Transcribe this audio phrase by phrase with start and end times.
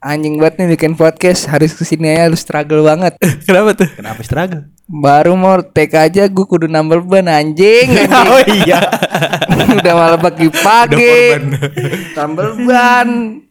[0.00, 3.88] Anjing banget nih bikin podcast Harus ke sini aja harus struggle banget Kenapa tuh?
[3.92, 4.64] Kenapa struggle?
[4.88, 8.26] Baru mau take aja gue kudu nambal ban anjing, anjing.
[8.26, 8.80] oh iya.
[9.78, 11.36] Udah malam pagi-pagi
[12.16, 13.08] Nambal ban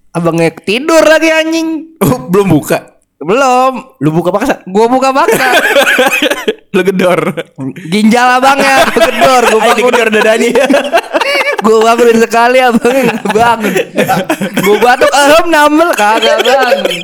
[0.09, 2.98] Abangnya tidur lagi anjing Oh, belum buka.
[3.19, 3.73] Belum.
[3.99, 4.63] Lu buka paksa?
[4.63, 5.47] Gue buka paksa.
[6.75, 7.19] Lu gedor.
[7.89, 9.77] Ginjal abangnya Gedor Gue Ayo bangun.
[9.91, 10.63] dikejar dadanya.
[11.65, 13.73] Gue bangunin sekali abangnya nggak bangun.
[14.63, 17.03] Gue batuk Ehem nambel Kagak bangun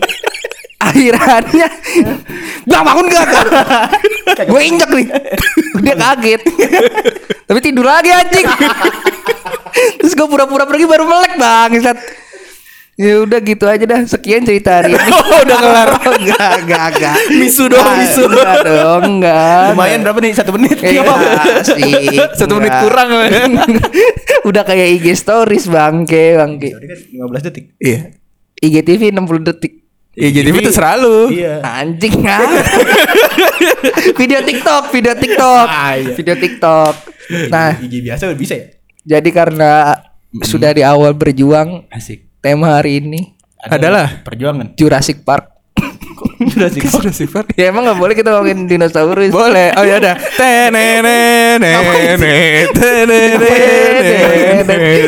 [0.86, 1.68] Akhirannya.
[2.70, 3.28] Bang bangun gak?
[4.48, 5.08] Gue injek nih.
[5.82, 6.42] Dia kaget.
[7.50, 8.46] Tapi tidur lagi anjing.
[10.00, 11.72] Terus gue pura-pura pergi baru melek bang
[12.96, 15.90] Ya udah gitu aja dah Sekian cerita hari ini Oh, udah kelar.
[16.16, 18.24] Enggak, enggak, enggak Misu doang, Enggak, misu.
[18.32, 20.32] Enggak dong, enggak Lumayan berapa nih?
[20.32, 20.80] Satu menit?
[20.80, 21.04] Iya
[21.68, 21.92] sih
[22.40, 23.08] Satu menit kurang.
[24.48, 27.00] Udah kayak IG stories bangke bangke Tadi kan
[27.36, 27.66] 15 detik.
[27.84, 28.00] Iya.
[28.64, 29.74] IGTV 60 detik
[30.16, 31.36] Iya, jadi itu selalu.
[31.36, 31.60] Iya.
[31.60, 32.48] Anjing ah.
[34.16, 35.68] video TikTok, video TikTok.
[35.68, 36.16] Ah, iya.
[36.16, 36.94] Video TikTok.
[37.52, 38.72] Nah, IG biasa udah bisa ya?
[39.04, 40.00] jadi karena
[40.40, 42.26] sudah di awal berjuang, Asik.
[42.46, 44.22] Tema hari ini Adalah.
[44.22, 44.78] perjuangan.
[44.78, 45.50] Jurassic Park.
[46.54, 47.02] Jurassic Park.
[47.02, 47.48] Jurassic Park.
[47.58, 49.34] ya emang gak boleh kita ngomongin dinosaurus.
[49.34, 49.74] Boleh.
[49.74, 50.14] Oh ya udah.
[50.38, 51.58] Tenenene,
[52.78, 53.90] tenenene,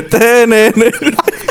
[0.10, 0.90] tenenene.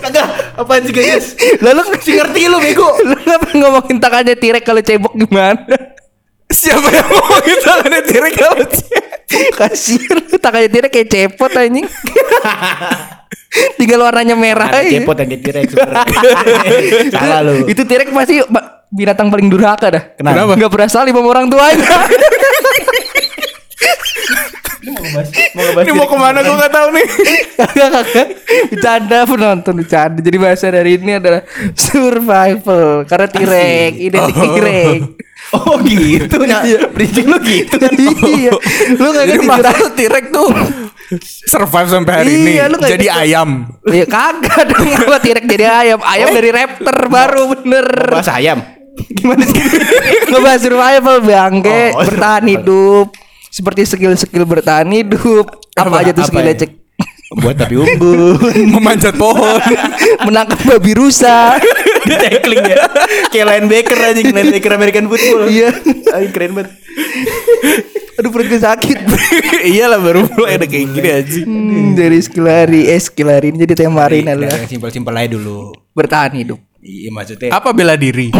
[0.02, 1.38] Kagak, apaan sih guys?
[1.62, 2.90] Lalu Si ngerti lu bego.
[3.06, 5.62] lu kenapa ngomongin tangannya tirek kalau cebok gimana?
[6.50, 8.58] Siapa yang mau kita ada tirek kalau
[9.54, 11.86] Kasian lu tangannya tirek kayak cepot anjing.
[13.80, 14.96] Tinggal warnanya merah Ada aja.
[15.00, 15.68] cepot yang T-Rex.
[17.12, 17.64] Salah lu.
[17.68, 18.40] Itu tirek pasti
[18.92, 20.02] binatang paling durhaka dah.
[20.16, 20.56] Kenapa?
[20.56, 21.86] Gak pernah salim sama orang tuanya.
[24.86, 27.06] Mau ngebahas, mau ngebahas Ini mau ke mana gue gak tahu nih.
[27.58, 28.26] Kagak kagak.
[28.70, 30.20] Bercanda penonton bercanda.
[30.22, 31.42] Jadi bahasa dari ini adalah
[31.74, 33.02] survival.
[33.02, 35.00] Karena tirek, identik tirek.
[35.54, 36.58] Oh gitu nah
[36.90, 38.50] Prinsip lu gitu kan iya.
[38.98, 39.46] Lu gak Jadi
[39.94, 40.50] tirek tuh
[41.50, 42.50] survive sampai hari ini.
[42.58, 43.20] Iya, lu nggak Jadi ikut.
[43.22, 43.50] ayam.
[43.86, 45.98] Ya kagak dong apa tirek jadi ayam.
[46.02, 47.86] Ayam dari raptor baru bener.
[48.10, 48.58] Bahas ayam
[48.96, 49.60] Gimana sih?
[50.32, 52.50] Ngebahas survival bangke, Oh, bertahan survival.
[52.64, 53.06] hidup.
[53.56, 55.48] Seperti skill-skill bertahan hidup.
[55.72, 56.60] Apa, Apa- aja tuh skillnya ya?
[56.68, 56.72] cek?
[57.26, 58.38] Buat tapi unggun
[58.76, 59.58] Memanjat pohon.
[60.28, 61.56] Menangkap babi rusa.
[62.06, 62.86] Di tackling ya
[63.34, 65.74] Kayak linebacker aja Linebacker American football Iya.
[66.14, 66.70] Ay, Keren banget
[68.16, 68.96] Aduh perut gue sakit.
[69.68, 71.40] Iyalah baru mulai ada kayak gini aja.
[71.44, 75.12] Hmm, dari skill hari, eh skill hari ini jadi tema hari ini adalah yang simpel-simpel
[75.12, 76.56] aja dulu bertahan hidup.
[76.86, 78.30] Iya maksudnya Apa bela diri?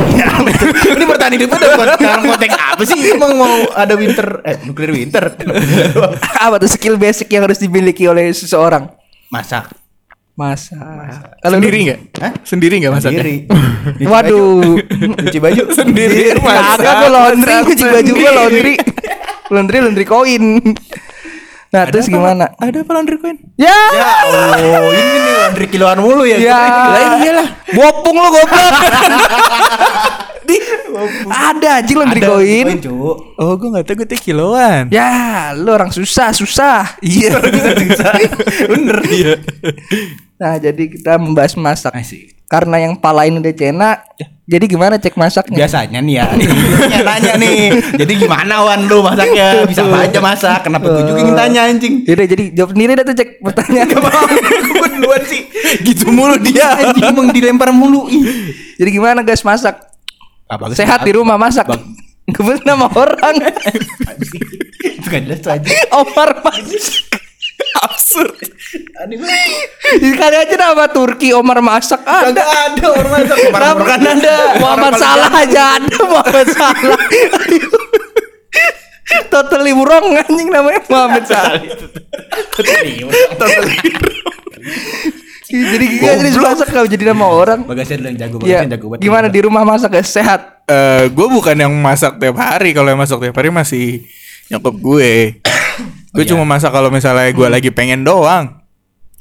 [0.94, 4.94] Ini bertahan hidup udah buat dalam konteks apa sih Emang mau ada winter Eh nuklir
[4.94, 5.34] winter
[6.46, 8.86] Apa tuh skill basic yang harus dimiliki oleh seseorang?
[9.34, 9.74] Masak
[10.36, 10.76] Masa.
[11.40, 12.00] Kalau sendiri nggak?
[12.20, 12.32] Hah?
[12.44, 13.24] Sendiri nggak masaknya?
[13.24, 13.36] Sendiri
[14.12, 14.76] Waduh.
[15.24, 16.92] Nyuci baju Sendiri masak.
[16.92, 18.74] Gue laundry, masak cuci baju gue laundry.
[19.48, 20.60] laundry laundry koin.
[21.76, 22.56] Nah, terus gimana?
[22.56, 23.36] Ada apa laundry coin?
[23.60, 23.68] Ya.
[23.68, 24.56] Ya Allah
[24.88, 26.56] Ini nih laundry kiloan mulu ya Ya.
[26.88, 28.72] Lain iyalah Bopung lo goblok.
[30.48, 30.56] Di
[31.28, 32.64] ada anjing laundry Ada koin.
[32.64, 32.96] koin cu
[33.36, 34.88] Oh, gue nggak tahu gue teh kiloan.
[34.88, 36.96] Ya, lu orang susah, susah.
[37.04, 37.36] Iya.
[38.72, 39.36] Bener Iya
[40.40, 41.92] Nah, jadi kita membahas masak.
[41.92, 43.98] Asik Karena yang palain udah cena,
[44.46, 45.66] jadi gimana cek masaknya?
[45.66, 46.26] Biasanya nih ya
[46.86, 47.58] Nanya nanya nih
[47.98, 51.94] Jadi gimana Wan lu masaknya Bisa apa aja masak Kenapa gue juga ingin tanya anjing
[52.06, 53.90] Yaudah jadi jawab sendiri dah tuh cek pertanyaan.
[54.70, 55.42] Gue duluan sih
[55.82, 56.78] gitu mulu dia.
[56.78, 58.54] Anjing emang dilempar mulu Ih.
[58.78, 59.82] jadi gimana guys masak?
[60.46, 61.66] Apa Sehat di rumah masak.
[62.30, 63.34] Kebetulan nama orang.
[64.78, 67.25] Itu gak jelas anjing Omar masak.
[67.86, 68.36] Absurd.
[68.96, 72.32] Banget Kali aja nama Turki Omar masak ada.
[72.32, 77.00] Kagak ada orang masak Orang kan ada Muhammad Salah aja ada Muhammad Salah.
[79.32, 81.60] Totally wrong anjing namanya Muhammad Salah.
[85.46, 87.62] Jadi gak jadi masak kalau jadi nama orang.
[87.62, 90.66] Bagasnya dulu yang jago Ya, Bagasnya jago banget gimana di rumah masak guys sehat?
[90.66, 92.74] Eh, gue bukan yang masak tiap hari.
[92.74, 94.02] Kalau yang masak tiap hari masih
[94.50, 95.38] nyokap gue.
[96.16, 98.64] Gue cuma masak kalau misalnya gue lagi pengen doang.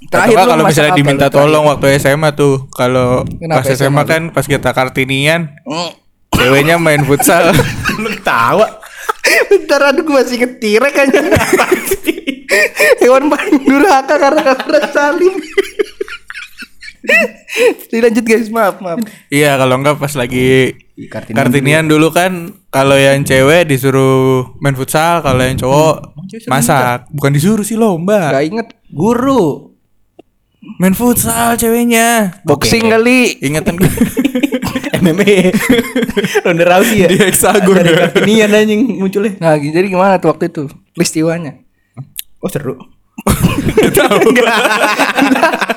[0.07, 1.38] Terakhir kalau misalnya apa diminta terakhir?
[1.39, 2.68] tolong waktu SMA tuh.
[2.71, 5.92] Kalau pas SMA, SMA kan pas kita kartinian, Mm.
[6.36, 7.51] ceweknya main futsal.
[8.01, 8.68] Lu ketawa
[9.50, 11.19] Bentar aduh gue masih ketirek aja
[13.01, 15.33] Hewan paling durhaka karena gak pernah salim
[17.89, 19.00] Jadi lanjut guys maaf maaf
[19.30, 20.75] Iya kalau enggak pas lagi
[21.12, 26.12] Kartinian kartinian dulu kan kalau yang cewek disuruh main futsal, kalau yang cowok
[26.51, 27.07] masak.
[27.07, 28.36] Bukan disuruh sih lomba.
[28.36, 29.72] Gak inget Guru
[30.81, 32.42] Main futsal ceweknya.
[32.44, 33.88] Boxing kali Ingatan gue.
[35.06, 35.54] meme
[36.42, 38.10] Ronda Rousey ya Di heksagon Dari ya.
[38.10, 40.66] Kartinian anjing munculnya Nah, jadi gimana tuh waktu itu
[40.98, 41.62] peristiwanya?
[42.42, 42.94] Oh seru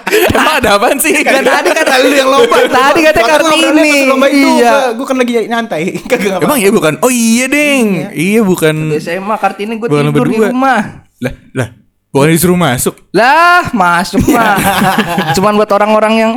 [0.09, 1.13] Emang ada apaan sih?
[1.21, 2.57] Kan tadi kata lu yang lomba.
[2.69, 4.09] Tadi kata Kartini.
[4.09, 4.93] lomba itu Iya.
[4.97, 6.95] Gue kan lagi nyantai Kagak Emang iya bukan?
[7.05, 8.13] Oh iya deng.
[8.13, 8.97] Iya bukan.
[8.97, 11.05] Biasanya mah Kartini gue tidur di rumah.
[11.21, 11.69] Lah, lah.
[12.09, 12.97] Bukan disuruh masuk.
[13.13, 14.57] Lah, masuk mah.
[15.37, 16.33] Cuman buat orang-orang yang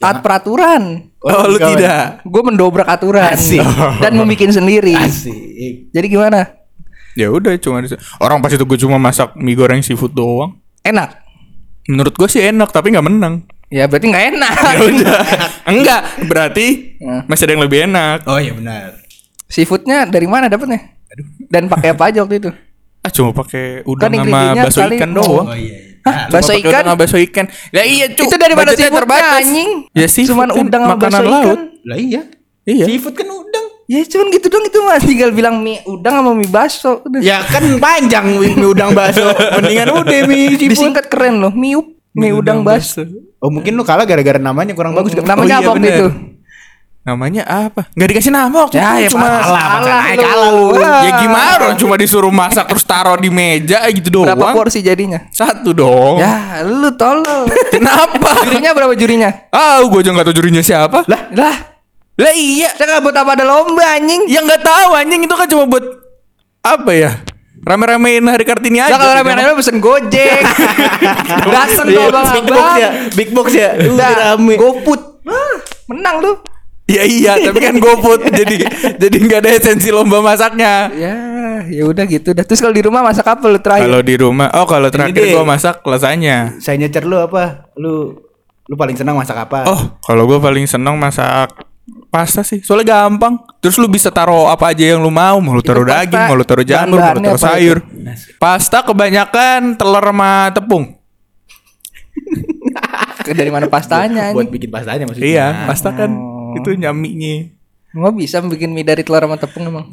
[0.00, 1.12] taat peraturan.
[1.20, 2.24] Oh, lu tidak.
[2.24, 3.60] Gue mendobrak aturan Asik.
[4.00, 4.96] dan membuat sendiri.
[4.96, 6.65] Asik Jadi gimana?
[7.16, 7.80] Ya udah cuma
[8.18, 10.60] orang pas itu gue cuma masak mie goreng seafood doang.
[10.82, 11.24] Enak.
[11.86, 13.42] Menurut gue sih enak tapi nggak menang.
[13.66, 14.52] Ya berarti nggak enak.
[14.68, 15.18] Ya udah.
[15.66, 16.66] Enggak, berarti
[16.96, 17.24] Ya.
[17.24, 18.18] masih ada yang lebih enak.
[18.24, 19.00] Oh iya benar
[19.46, 20.96] Seafoodnya dari mana dapetnya?
[21.46, 22.50] Dan pakai apa aja waktu itu?
[22.98, 25.46] Ah cuma pakai udang Kan sama ingredientnya bakso kali- ikan doang.
[25.46, 25.80] Oh iya iya.
[26.02, 26.68] Hah, bakso pakai ikan?
[26.68, 27.46] udang sama bakso ikan.
[27.70, 28.24] Ya iya, Cuk.
[28.24, 29.70] Itu dari mana Budgetnya seafoodnya anjing?
[29.92, 30.24] Ya sih.
[30.24, 31.46] Cuman udang sama makanan bakso laut.
[31.46, 31.60] ikan.
[31.82, 32.22] Lah iya
[32.64, 32.84] Iya.
[32.84, 36.50] Seafood kan udang Ya cuman gitu dong itu mah tinggal bilang mie udang sama mie
[36.50, 37.02] bakso.
[37.02, 37.22] Udah.
[37.22, 41.74] Ya kan panjang mie mie udang bakso Mendingan udah mie seafood Disingkat keren loh, mie
[41.74, 43.06] up, mie udang bakso.
[43.38, 46.06] Oh mungkin lu kalah gara-gara namanya kurang bagus Namanya Oh, iya, apa waktu itu?
[47.06, 47.86] Namanya apa?
[47.94, 49.02] Nggak dikasih nama waktu Ya, itu.
[49.06, 49.86] ya cuma kalah, lu.
[50.18, 50.66] kalah lu.
[51.06, 54.34] Ya gimana orang cuma disuruh masak terus taruh di meja gitu doang.
[54.34, 55.22] Berapa porsi jadinya?
[55.30, 56.18] Satu dong.
[56.18, 57.46] Ya, lu tolol.
[57.74, 58.42] Kenapa?
[58.42, 59.30] jurinya berapa jurinya?
[59.54, 61.06] Ah, gue aja nggak tahu jurinya siapa.
[61.06, 61.75] Lah, Lah,
[62.16, 62.72] lah iya.
[62.72, 64.24] saya buat apa ada lomba anjing.
[64.32, 65.84] Ya nggak tahu anjing itu kan cuma buat
[66.64, 67.12] apa ya?
[67.66, 68.94] Rame-ramein hari Kartini aja.
[68.94, 69.20] Lah kalau gitu.
[69.20, 70.40] rame-rame pesen Gojek.
[71.44, 71.52] Tuh
[71.92, 72.90] Iya, abang Big box ya.
[73.12, 75.02] Big box ya Udah rame GoFood.
[75.92, 76.32] Menang lu.
[76.86, 78.62] Ya iya, tapi kan GoFood jadi
[79.02, 80.86] jadi nggak ada esensi lomba masaknya.
[80.94, 81.16] Ya,
[81.66, 82.30] ya udah gitu.
[82.30, 83.90] Dah terus kalau di rumah masak apa lu terakhir?
[83.90, 86.54] Kalau di rumah, oh kalau terakhir gua masak lasanya.
[86.62, 88.22] Saya nyecer lu apa Lu
[88.66, 91.65] Lu paling senang masak apa Oh, kalau gua paling seneng masak
[92.08, 92.60] pasta sih.
[92.60, 93.38] Soalnya gampang.
[93.58, 95.38] Terus lu bisa taruh apa aja yang lu mau.
[95.38, 97.78] Mau lu taruh pasta, daging, mau lu taruh jamur, mau lu taruh sayur.
[98.36, 100.84] Pasta kebanyakan telur sama tepung.
[103.26, 104.54] Dari mana pastanya Buat anjing?
[104.54, 106.54] bikin pastanya maksudnya Iya, pasta kan Oh.
[106.54, 107.50] itu nyaminya.
[107.90, 109.86] Nggak bisa bikin mie dari telur sama tepung emang.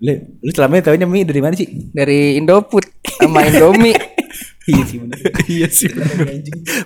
[0.00, 2.84] Lu, lu selama ini taunya mie dari mana sih Dari Indofood
[3.16, 3.96] sama Indomie.
[4.68, 5.18] Iya sih bener.
[5.56, 5.88] Iya sih.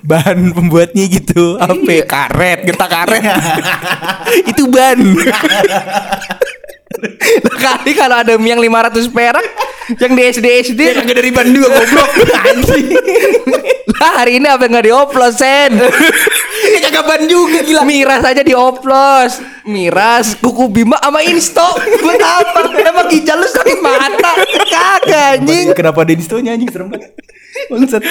[0.06, 1.58] Bahan pembuatnya gitu.
[1.58, 1.90] Apa?
[1.90, 2.04] ya?
[2.06, 3.22] Karet, getah karet.
[4.50, 4.98] itu ban.
[7.64, 9.44] Kali kalau ada mie yang 500 perak
[9.98, 12.10] yang di SD SD Ya kagak dari ban juga goblok.
[13.98, 15.74] Lah hari ini apa nggak dioplos sen?
[16.70, 17.82] Ya kagak ban juga gila.
[17.82, 19.42] Miras aja dioplos.
[19.66, 21.68] Miras kuku bima sama insto.
[22.00, 22.60] Buat apa?
[22.78, 24.32] Emang ginjal lu sakit mata?
[24.70, 25.74] Kagak anjing.
[25.74, 26.70] Kenapa ada instonya anjing?
[26.70, 27.23] Serem banget
[27.70, 28.02] Bangsat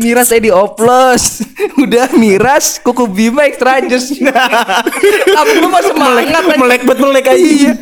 [0.00, 1.44] miras saya dioplos
[1.76, 2.80] udah miras.
[2.80, 4.16] Kuku bima extra jus
[5.38, 6.60] apa lu mah semangat anjing.
[6.60, 7.72] Melek buat melek aja iya.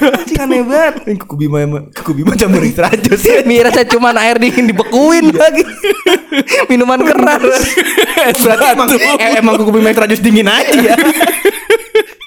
[0.00, 0.94] Anjing aneh banget.
[1.20, 5.64] Kuku bima emang Kuku bima campur extra jus mirasnya cuma air dingin dibekuin lagi.
[6.72, 7.44] Minuman keras.
[8.40, 10.96] Berarti emang, eh, emang kuku bima extra jus dingin aja.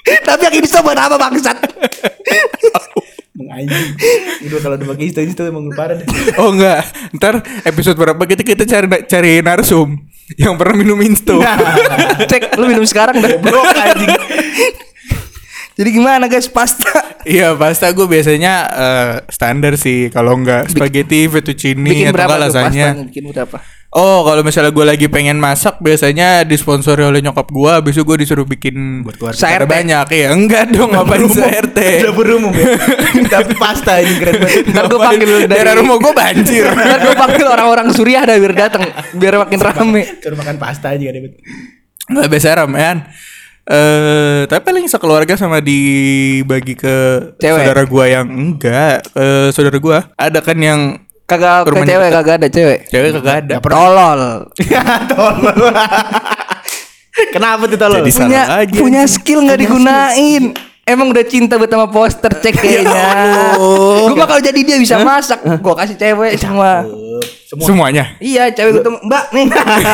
[0.06, 1.56] Ya tapi yang ini buat apa bangsat
[3.50, 3.88] anjing.
[4.46, 6.06] Udah kalau udah pakai insto insto emang parah deh.
[6.38, 6.86] Oh enggak,
[7.18, 9.98] ntar episode berapa kita kita cari cari narsum
[10.38, 11.42] yang pernah minum insto.
[12.30, 13.36] cek lu minum sekarang dah.
[13.42, 14.14] Bro anjing
[15.80, 16.44] jadi gimana guys?
[16.52, 16.92] Pasta.
[17.20, 20.08] Iya pasta gue biasanya eh, standar sih.
[20.08, 22.88] Kalau enggak spaghetti fettuccine bikin atau berapa enggak lasagna.
[23.12, 23.56] bikin berapa?
[23.92, 28.24] Oh kalau misalnya gue lagi pengen masak biasanya disponsori oleh nyokap gue, habis itu gue
[28.24, 29.68] disuruh bikin Buat keluarga.
[29.68, 30.06] Banyak.
[30.16, 30.96] Ya enggak dong.
[30.96, 31.78] Ngapain se RT.
[32.08, 32.72] Dapur umum ya?
[33.36, 34.64] Tapi pasta ini keren banget.
[34.72, 36.64] Ntar gue panggil dari daerah rumah gue banjir.
[36.88, 40.02] Ntar gue panggil orang-orang Suriah dah biar datang biar makin rame.
[40.24, 41.36] Suruh makan pasta aja kan
[42.16, 42.96] Nggak biasa ramean.
[43.66, 46.96] Eh, tapi paling sekeluarga sama dibagi ke
[47.38, 47.60] Cewek.
[47.62, 49.98] saudara gua yang enggak, ke saudara gua.
[50.16, 50.80] Ada kan yang
[51.28, 52.18] kagak ke Rumahnya cewek dekat.
[52.18, 53.54] kagak ada cewek cewek kagak ada.
[53.62, 54.20] tolol
[55.14, 55.70] Tolol
[57.30, 58.00] Kenapa tuh tolol?
[58.02, 60.44] Jadi punya Salah lagi, punya skill nggak digunain
[60.88, 63.14] Emang udah cinta buat sama poster cek kayaknya.
[64.10, 66.82] Gue mah kalau jadi dia bisa masak, gue kasih cewek semua.
[67.44, 68.04] Semua Semuanya.
[68.16, 69.44] Iya, cewek ketemu Mbak nih.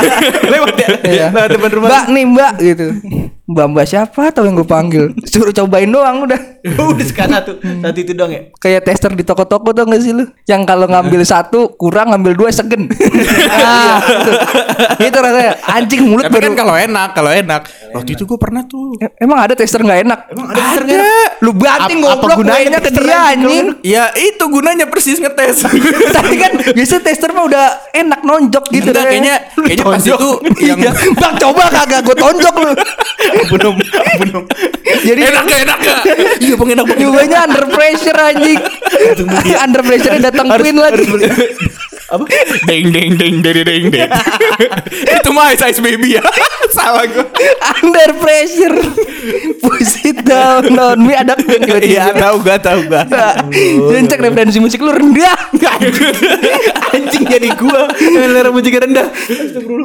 [0.52, 1.26] lewat ya Iya.
[1.30, 2.86] Lewat depan rumah Mbak nih Mbak gitu.
[3.46, 5.04] Mbak Mbak siapa tau yang gue panggil?
[5.22, 6.40] Suruh cobain doang udah.
[6.66, 10.26] Udah sekarang satu Satu itu dong ya Kayak tester di toko-toko tuh gak sih lu?
[10.44, 12.90] Yang kalau ngambil satu kurang ngambil dua segen.
[13.56, 14.32] ah, itu.
[15.00, 16.44] itu rasanya anjing mulut Tapi baru.
[16.44, 17.62] kan kalau enak, kalau enak.
[17.92, 18.98] Waktu itu gue pernah tuh.
[18.98, 20.18] E- Emang ada tester nggak enak?
[20.28, 20.94] Emang ada tester Ada.
[20.98, 23.66] Lu Lu banting Ap- apa goblok gunanya kuenya ke dia anjing, anjing.
[23.82, 25.68] Ya itu gunanya persis ngetes.
[26.16, 29.10] Tapi kan biasa tester mah udah enak nonjok gitu Enggak, deh.
[29.10, 30.30] kayaknya kayaknya pas itu
[30.68, 30.92] yang Iya.
[31.14, 32.72] Bang coba kagak gue tonjok lu.
[33.48, 33.74] belum
[34.18, 34.42] belum
[35.02, 36.00] Jadi enak gak enak gak?
[36.38, 37.00] Iya bang enak banget.
[37.00, 38.60] Nyobanya under pressure anjing.
[39.56, 41.04] under pressure datang Queen lagi.
[42.06, 42.22] Apa
[42.70, 44.10] Deng deng deng deng deng deng.
[45.18, 46.22] itu mah Ice Ice Baby ya.
[46.76, 47.26] Salah gue.
[47.82, 48.78] under pressure.
[49.58, 51.34] Push it down on me ada
[51.82, 53.10] iya tahu gak tahu gak
[53.90, 55.34] Dan cek referensi musik lu rendah.
[56.94, 59.06] anjing jadi gua selera musik rendah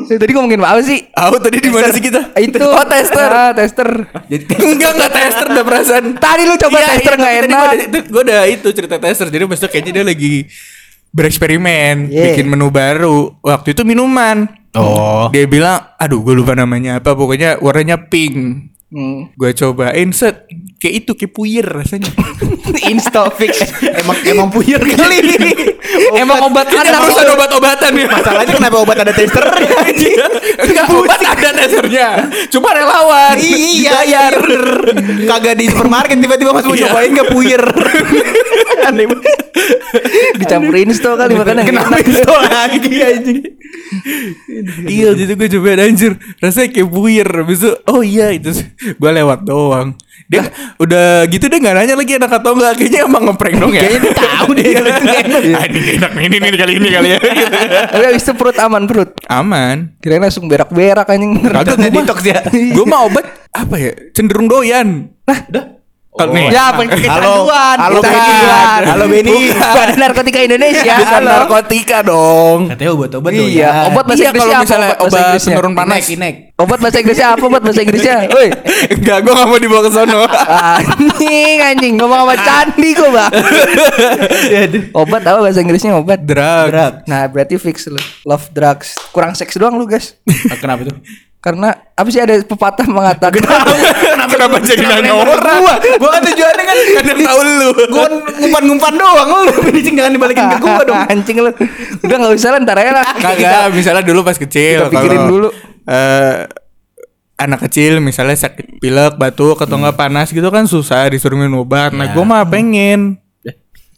[0.05, 1.09] Tadi ngomongin apa sih?
[1.09, 2.21] Tahu tadi di mana sih kita?
[2.37, 3.29] Itu Oh tester.
[3.31, 3.89] Ah, tester.
[4.29, 6.03] jadi Enggak enggak tester udah perasaan.
[6.21, 7.61] Tadi lu coba Iya, tester iya, nggak tapi tadi enak.
[7.61, 9.27] Gua udah, itu, gua udah itu cerita tester.
[9.33, 10.35] Jadi maksudnya kayaknya dia lagi
[11.11, 12.33] bereksperimen, Yeah.
[12.33, 13.35] bikin menu baru.
[13.43, 14.47] Waktu itu minuman.
[14.75, 17.11] oh Dia bilang, aduh gue lupa namanya apa.
[17.11, 18.35] Pokoknya warnanya pink.
[18.91, 19.31] Hmm.
[19.35, 20.47] Gue cobain set
[20.81, 22.09] kayak itu kayak puyer rasanya.
[22.91, 23.61] Instafix.
[23.83, 25.17] emang emang puyer kali
[26.13, 28.07] Emang obat Kan harus ada obat-obatan ya.
[28.07, 29.43] masalahnya kenapa obat ada tester
[30.57, 32.09] Enggak obat ada testernya.
[32.49, 33.35] Cuma relawan.
[33.37, 34.01] iya.
[34.01, 34.23] Iya
[35.27, 36.89] kagak di supermarket tiba-tiba mas mau Iya.
[36.89, 37.63] cobain gak puyer.
[38.81, 39.39] Aneh banget.
[40.37, 43.39] Dicampurin sto kali makanya nggak kenapa itu lagi anjing?
[44.87, 46.11] Iya jadi gue cobain anjir.
[46.39, 46.87] Rasanya kayak
[47.37, 48.49] Habis itu Oh iya itu.
[48.95, 49.93] Gue lewat doang.
[50.25, 50.47] Dia
[50.79, 53.81] udah gitu dia gak nanya lagi enak atau enggak Kayaknya emang ngeprank dong ya.
[53.83, 55.41] Kayaknya dia tahu deh kalau itu nggak enak.
[55.41, 57.19] Ah, Ini nggak enak ini, ini kali ini kali ya.
[57.91, 59.09] Tapi abis itu perut aman perut.
[59.27, 59.77] Aman.
[59.99, 61.31] Kirain langsung berak-berak anjing.
[61.43, 62.39] Kagak gue detox ya.
[62.49, 65.11] Gue mah obat Apa ya Cenderung doyan.
[65.27, 65.80] Udah
[66.11, 67.77] Kalau nih Ya, apa Halo, kecanduan.
[67.79, 67.99] halo.
[68.03, 68.35] Benny.
[68.83, 69.31] Halo Benny.
[69.31, 69.71] Bukan.
[69.71, 70.93] Badan Narkotika Indonesia.
[70.99, 71.29] Bukan Halo.
[71.31, 74.61] narkotika dong katanya obat-obat tuh Iya, obat bahasa Iya Inggrisnya kalau apa?
[74.61, 75.55] misalnya Obat bahasa obat Inggrisnya?
[75.55, 76.35] penurun panas Inek, inek.
[76.57, 77.43] Obat bahasa Inggrisnya apa?
[77.47, 78.15] Obat bahasa Inggrisnya.
[78.35, 78.47] Woi.
[78.91, 83.31] Enggak gue gak mau dibawa ke sono Anjing anjing ngomong sama candi kok, Bang.
[85.01, 86.19] obat apa bahasa Inggrisnya obat?
[86.21, 86.93] Drug Drug.
[87.07, 87.95] Nah, berarti fix lu.
[88.23, 88.99] Love drugs.
[89.09, 90.19] Kurang seks doang lu, guys.
[90.59, 90.95] Kenapa tuh?
[91.41, 93.41] Karena apa sih ada pepatah mengatakan
[94.29, 98.05] Kenapa jadi nanya orang Gua, gua kan tujuannya kan Kadang tahu lu gua
[98.37, 101.01] ngumpan-ngumpan doang lu finishing jangan dibalikin ke gua dong.
[101.01, 101.49] Anjing lu.
[101.99, 103.05] Udah enggak usah lah ntar aja lah.
[103.17, 105.49] Kagak, misalnya dulu pas kecil Kita pikirin dulu.
[105.83, 106.45] eh,
[107.35, 111.89] anak kecil misalnya sakit pilek, batuk atau enggak panas gitu kan susah disuruh minum obat.
[111.89, 112.13] Nah, Ya.
[112.13, 113.17] gua mah pengen.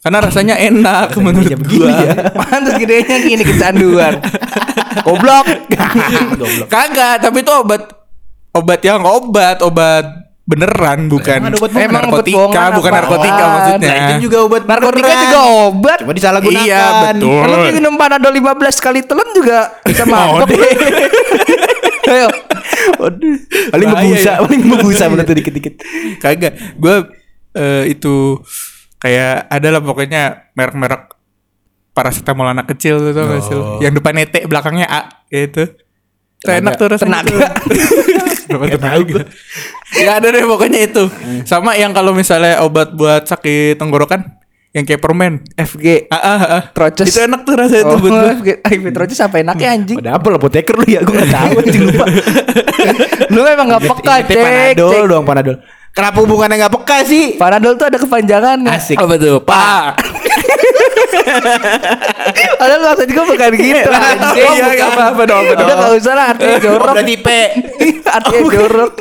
[0.00, 1.96] Karena rasanya enak menurut ya begini gua.
[1.98, 2.12] ya.
[2.30, 4.20] Pantas gedenya gini kecanduan.
[5.04, 5.46] Goblok.
[6.38, 6.68] Goblok.
[6.68, 7.82] Kagak, tapi itu obat
[8.54, 10.06] obat yang obat, obat
[10.44, 11.70] beneran bukan Emang obat?
[11.72, 13.88] Emang obat narkotika, bohongan bukan narkotika maksudnya.
[13.88, 15.24] Nah, itu juga obat Narkotika beneran.
[15.24, 15.98] juga obat.
[16.04, 16.66] Coba disalahgunakan.
[16.68, 17.40] Iya, betul.
[17.40, 20.48] Kalau minum panadol 15 kali telan juga bisa mabok.
[22.12, 22.28] Ayo.
[23.00, 23.36] Waduh.
[23.72, 24.44] Paling ngebusa, ya.
[24.44, 25.74] paling ngebusa bener tuh dikit-dikit.
[26.20, 26.96] Kagak, gue
[27.88, 28.44] itu
[29.00, 31.12] kayak ada lah pokoknya merek-merek
[31.94, 33.40] paracetamol anak kecil tuh tau gak?
[33.54, 33.78] Oh.
[33.78, 35.70] Yang depannya T, belakangnya A gitu.
[35.70, 36.60] Itu Tenaga.
[36.60, 37.22] enak tuh rasanya.
[37.22, 37.48] Tenaga.
[38.76, 39.20] Tenaga?
[39.94, 41.06] ya ada deh pokoknya itu.
[41.46, 44.26] Sama yang kalau misalnya obat buat sakit tenggorokan
[44.74, 45.38] yang kayak permen.
[45.54, 46.10] FG.
[46.10, 46.62] Ah, ah, ah.
[46.74, 47.06] Troches.
[47.14, 48.30] Itu enak tuh rasanya Oh, buat gua.
[48.42, 48.48] FG.
[48.58, 49.96] IV Troches apa enaknya anjing?
[50.02, 51.00] Ada apa apoteker lu ya?
[51.06, 52.06] Gua enggak tahu anjing lupa.
[53.34, 54.36] Lu memang gak peka, cek.
[54.36, 55.02] Panadol cek.
[55.08, 55.56] doang Panadol.
[55.94, 57.24] Kenapa hubungannya enggak peka sih?
[57.38, 58.70] Panadol tuh ada kepanjangannya.
[58.74, 58.98] Asik.
[58.98, 59.38] Apa tuh?
[59.46, 59.94] Pak.
[62.56, 63.88] Padahal maksud gue bukan gitu.
[63.90, 64.34] anjing.
[64.34, 66.94] Iya, iya, apa-apa dong, Udah gak usah lah artinya Oh, jorok.
[66.94, 67.28] berarti P.
[68.04, 68.92] artinya jorok.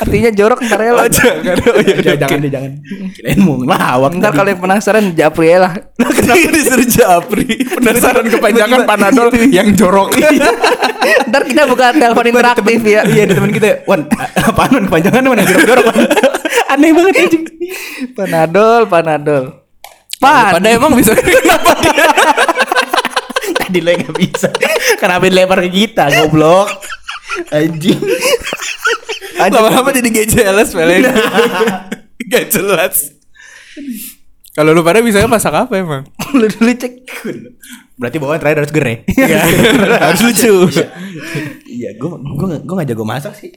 [0.00, 1.04] Artinya jorok ntar ya lah.
[1.04, 1.56] Oh, jangan.
[1.60, 2.72] Oh, iya, Jangan, jangan deh, jangan.
[3.12, 4.10] Kirain mau ngelawak.
[4.16, 5.72] Ntar kalau yang penasaran japri ya lah.
[5.98, 7.46] Kenapa disuruh Japri?
[7.68, 10.16] Penasaran kepanjangan Panadol yang jorok.
[11.28, 13.04] Ntar kita buka telepon interaktif ya.
[13.04, 13.84] Iya, ada teman kita.
[13.84, 14.08] Wan,
[14.40, 14.88] apaan?
[14.88, 15.86] Kepanjangan mana jorok-jorok?
[16.70, 17.44] Aneh banget anjing.
[18.16, 19.44] Panadol, Panadol.
[20.20, 20.60] Pan.
[20.60, 22.06] Pada emang bisa kenapa dia?
[23.64, 24.48] Tadi lo yang gak bisa.
[25.00, 26.12] Kenapa dilempar ke kita?
[26.12, 26.68] Goblok.
[27.48, 27.96] Anjing.
[29.40, 31.08] Lama-lama jadi gak jelas Peleng
[32.30, 33.16] Gak jelas
[34.52, 36.04] Kalau lu pada bisa masak apa emang?
[36.36, 36.92] Lu dulu cek.
[37.96, 38.94] Berarti bawaan terakhir harus gere.
[39.08, 39.40] Iya,
[40.10, 40.68] harus lucu.
[41.70, 43.54] Iya, gue gue gue gak jago masak sih.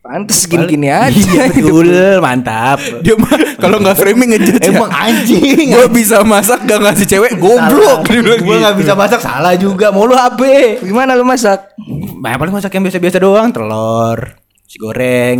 [0.00, 1.52] Pantes gini-gini Iya aja.
[1.52, 2.80] betul, mantap.
[3.04, 5.76] Dia mah kalau nggak framing ngejudge Emang anjing.
[5.76, 8.80] Gue bisa masak gak ngasih cewek goblok Gue gak gitu.
[8.80, 9.92] bisa masak salah juga.
[9.92, 10.40] Mau lu HP.
[10.80, 11.76] Gimana lu masak?
[12.16, 15.38] Nah, paling masak yang biasa-biasa doang, telur, nasi goreng,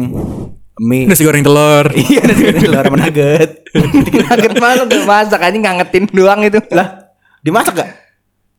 [0.76, 1.04] mie.
[1.08, 3.50] Nasi goreng telur Iya, nasi goreng telur sama nugget.
[4.28, 6.60] Nugget malu gak masak aja ngangetin doang itu.
[6.72, 7.08] lah,
[7.40, 7.90] dimasak gak?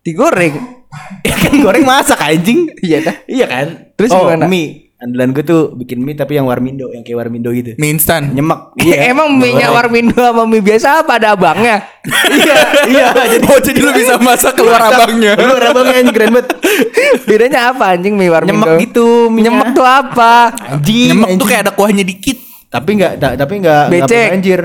[0.02, 0.82] Digoreng.
[1.22, 2.74] Ya kan goreng masak anjing.
[2.82, 3.16] Iya dah.
[3.30, 3.68] Iya kan?
[3.94, 4.50] Terus oh, gimana?
[4.50, 4.91] mie.
[5.02, 7.74] Andalan gue tuh bikin mie tapi yang warmindo, yang kayak warmindo gitu.
[7.82, 8.38] Mie instan.
[8.38, 8.78] Nyemek.
[9.10, 11.82] Emang mie nya Warmindo sama mie biasa apa ada abangnya?
[12.38, 12.56] iya,
[12.86, 13.06] iya.
[13.10, 15.34] Jadi Oh jadi lu bisa masak keluar abangnya.
[15.42, 16.54] Lu abangnya anjing keren banget.
[17.30, 18.62] Bedanya apa anjing mie Warmindo?
[18.62, 19.50] Nyemek gitu, mie-nya.
[19.50, 20.34] Nyemek tuh apa?
[20.78, 21.18] Anjing.
[21.18, 22.38] Nyemek tuh kayak ada kuahnya dikit.
[22.72, 24.30] tapi enggak tapi enggak Becek.
[24.32, 24.62] anjir.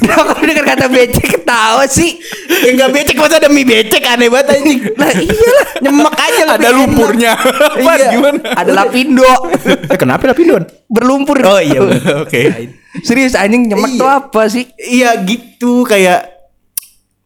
[0.00, 2.16] Kok denger kata becek ketawa sih?
[2.60, 4.80] Ya enggak becek masa ada mie becek aneh banget anjing.
[4.94, 5.66] Lah iyalah.
[5.80, 6.76] Nyemek aja Ada lebih enak.
[6.76, 7.32] lumpurnya.
[7.36, 8.08] Apa Iya.
[8.10, 8.38] gimana?
[8.54, 9.32] Ada lapindo.
[9.86, 10.62] Eh, kenapa lah pindon?
[10.86, 11.36] Berlumpur.
[11.40, 11.80] Oh iya.
[12.24, 12.42] Oke.
[13.00, 13.98] Serius anjing nyemek Iya.
[13.98, 14.64] tuh apa sih?
[14.76, 16.20] Iya gitu kayak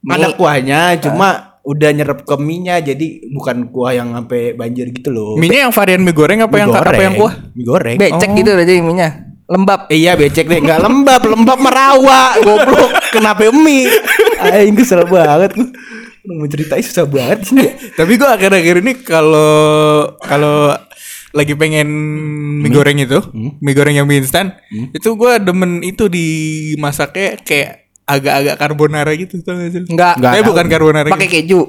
[0.04, 0.37] ada Mie.
[0.37, 1.28] kuahnya cuma
[1.64, 5.33] udah nyerap ke mie-nya jadi bukan kuah yang sampai banjir gitu loh.
[5.35, 7.00] Mie-nya yang varian mie goreng apa Mie yang apa goreng.
[7.00, 7.35] yang kuah?
[7.50, 7.97] Mie goreng.
[7.97, 8.37] Becek Oh.
[8.37, 9.09] gitu aja mie-nya.
[9.44, 9.92] Lembab.
[9.92, 12.90] Iya becek deh, enggak lembab, lembab merawa, goblok.
[13.12, 13.92] Kenapa mie?
[14.40, 15.52] Aing kesel banget
[16.24, 17.60] Mau ceritain susah banget sih.
[17.60, 17.72] ya.
[18.00, 20.72] Tapi gua akhir-akhir ini kalau kalau
[21.36, 21.84] lagi pengen
[22.64, 28.56] mie goreng itu, mie goreng yang mie instan, itu gua demen itu dimasaknya kayak agak-agak
[28.56, 29.84] carbonara gitu tau gak sih?
[29.84, 30.16] Enggak.
[30.20, 30.48] Tapi tahu.
[30.48, 31.08] bukan carbonara.
[31.12, 31.36] Pakai gitu.
[31.44, 31.60] keju.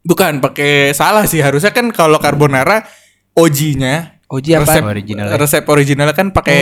[0.00, 1.44] Bukan, pakai salah sih.
[1.44, 2.88] Harusnya kan kalau carbonara
[3.36, 4.62] OG-nya Oji apa?
[4.62, 5.34] resep Originalnya.
[5.34, 6.60] resep originalnya kan pakai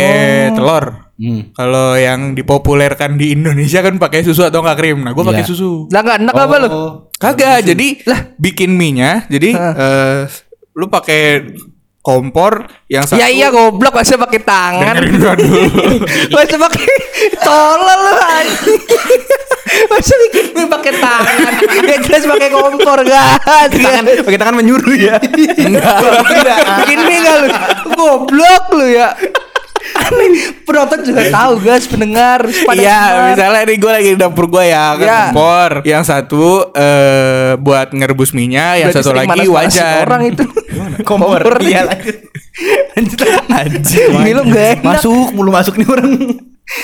[0.51, 1.13] telur.
[1.15, 1.53] Hmm.
[1.53, 5.05] Kalau yang dipopulerkan di Indonesia kan pakai susu atau enggak krim.
[5.05, 5.51] Nah, gua pakai Iya.
[5.53, 5.85] susu.
[5.93, 6.69] Lah enggak enak apa lu?
[6.69, 6.91] Oh.
[7.15, 7.87] Kagak, jadi
[8.37, 10.19] bikin mie-nya, jadi eh,
[10.73, 11.45] lu pakai
[12.01, 13.21] kompor yang satu.
[13.21, 14.97] Ya iya goblok masa pakai tangan.
[14.97, 15.69] Dengerin gua dulu.
[16.33, 16.87] Masa pakai
[17.39, 18.81] tolol lu anjing.
[19.89, 21.53] Masa bikin mie pakai tangan.
[21.85, 23.41] Ya jelas pakai kompor gas.
[23.73, 25.17] Tangan, pakai tangan menyuruh ya.
[25.59, 25.99] Enggak.
[26.85, 27.49] Bikin mie enggak lu?
[27.97, 29.13] Goblok lu ya.
[29.91, 30.29] Aneh,
[30.63, 33.27] penonton juga tahu guys pendengar pada Iya, dengar.
[33.31, 35.21] misalnya nih gue lagi di dapur gue ya, kan Iya.
[35.29, 35.71] kompor.
[35.83, 36.43] Yang satu
[36.73, 40.05] eh buat ngerebus minyak, yang Berarti satu lagi wajan.
[40.05, 40.45] orang itu.
[41.09, 41.41] Kompor.
[41.41, 41.61] Kompor.
[41.61, 42.17] Iya lanjut.
[42.93, 43.19] Lanjut.
[43.49, 44.11] Anjing.
[44.15, 44.85] Ini enggak enak.
[44.85, 46.09] Masuk, mulu masuk nih orang.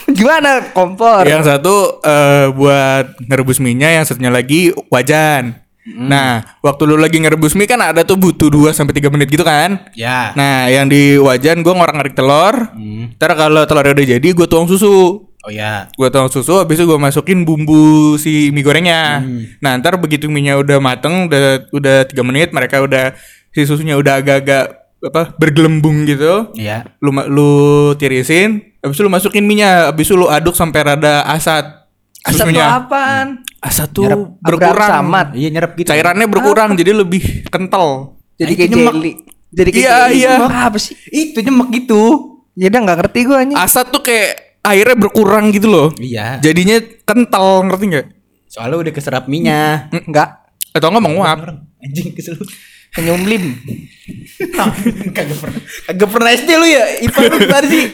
[0.07, 1.25] Gimana kompor?
[1.25, 5.61] Yang satu eh buat ngerebus minyak, yang satunya lagi wajan.
[5.85, 9.45] Nah, waktu lu lagi ngerebus mie kan ada tuh butuh 2 sampai 3 menit gitu
[9.45, 9.85] kan?
[9.93, 10.33] Ya.
[10.33, 12.73] Nah, yang di wajan gue ngorang-ngarik telur.
[12.73, 13.13] Hmm.
[13.21, 15.29] Ntar kalau telurnya udah jadi, gue tuang susu.
[15.45, 15.93] Oh ya.
[15.93, 19.21] Gue tuang susu, habis itu gue masukin bumbu si mie gorengnya.
[19.21, 19.45] Hmm.
[19.61, 23.13] Nah, ntar begitu minyak udah mateng, udah udah tiga menit, mereka udah
[23.53, 26.49] si susunya udah agak-agak apa bergelembung gitu.
[26.57, 26.89] Iya.
[27.05, 27.53] Lu lu
[28.01, 31.85] tirisin, habis itu lu masukin minyak, habis itu lu aduk sampai rada asat.
[32.25, 32.81] Tuh Susunya.
[32.81, 33.45] apaan?
[33.65, 34.21] Nyerap.
[34.41, 34.91] Abraham berkurang.
[34.93, 35.29] Samad.
[35.33, 35.89] Iya nyerap gitu.
[35.89, 38.19] Cairannya berkurang, jadi lebih kental.
[38.37, 39.13] Jadi Nah, kayak jelly.
[39.55, 40.19] Jadi kayak Iya, jelly.
[40.19, 40.33] iya.
[40.69, 40.95] Apa sih?
[41.09, 42.03] Itu nyemek gitu.
[42.55, 43.57] Ya udah enggak ngerti gua anjing.
[43.57, 45.89] Asat tuh kayak airnya berkurang gitu loh.
[45.97, 46.39] Iya.
[46.39, 48.07] Jadinya kental, ngerti nggak?
[48.47, 49.91] Soalnya udah keserap minyak.
[49.91, 50.45] Enggak.
[50.75, 51.39] Atau nggak menguap?
[51.79, 52.39] Anjing kesel.
[52.95, 53.59] Senyum lim.
[55.11, 55.61] Kagak pernah.
[55.91, 56.85] Kagak pernah SD lu ya?
[57.03, 57.85] IPA lu gimana sih?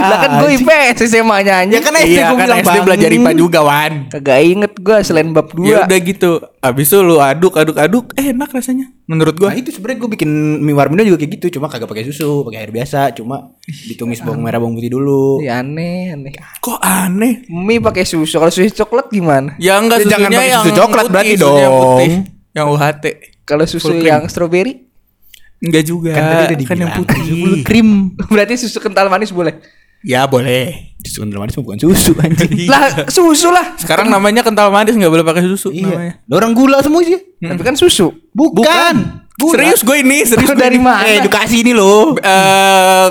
[0.00, 0.50] Lah kan gue.
[0.56, 1.76] IPS SMA-nya anjing.
[1.76, 3.08] Ya kan SD iya gua kan bilang SD belajar.
[3.12, 3.92] IPA juga Wan.
[4.08, 6.30] Kagak inget gue selain bab Ya 2 udah gitu.
[6.64, 8.88] Abis itu lu aduk aduk aduk, eh, enak rasanya.
[9.04, 9.52] Menurut gua.
[9.52, 10.30] Nah itu sebenarnya gue bikin
[10.64, 14.40] mie warmindo juga kayak gitu, cuma kagak pakai susu, pakai air biasa, cuma ditumis bawang
[14.40, 15.44] merah bawang putih dulu.
[15.44, 16.32] Ya aneh aneh.
[16.64, 17.44] Kok aneh?
[17.52, 18.40] Mie pakai susu.
[18.40, 19.60] Kalau susu coklat gimana?
[19.60, 22.00] Ya enggak Ya, jangan susunya pakai yang susu coklat putih, berarti dong.
[22.56, 23.04] Yang UHT.
[23.48, 24.12] Kalau susu Full cream.
[24.12, 24.84] yang strawberry?
[25.58, 26.12] Enggak juga.
[26.12, 27.20] Kan tadi udah kan yang putih.
[27.34, 27.88] Full cream.
[28.30, 29.56] Berarti susu kental manis boleh.
[30.00, 30.94] Ya boleh.
[31.00, 32.68] Susu kental manis bukan susu anjing.
[32.70, 33.74] Lah susu lah.
[33.74, 36.20] Sekarang namanya kental manis nggak boleh pakai susu namanya.
[36.20, 36.30] Iya.
[36.30, 37.18] Orang gula semua sih.
[37.40, 38.12] Tapi kan susu.
[38.30, 38.94] Bukan.
[39.34, 39.54] Gula.
[39.54, 40.82] Serius gue ini, serius gue Dari ini.
[40.82, 41.02] mana?
[41.04, 42.14] Eh edukasi ini loh.
[42.14, 43.06] Eh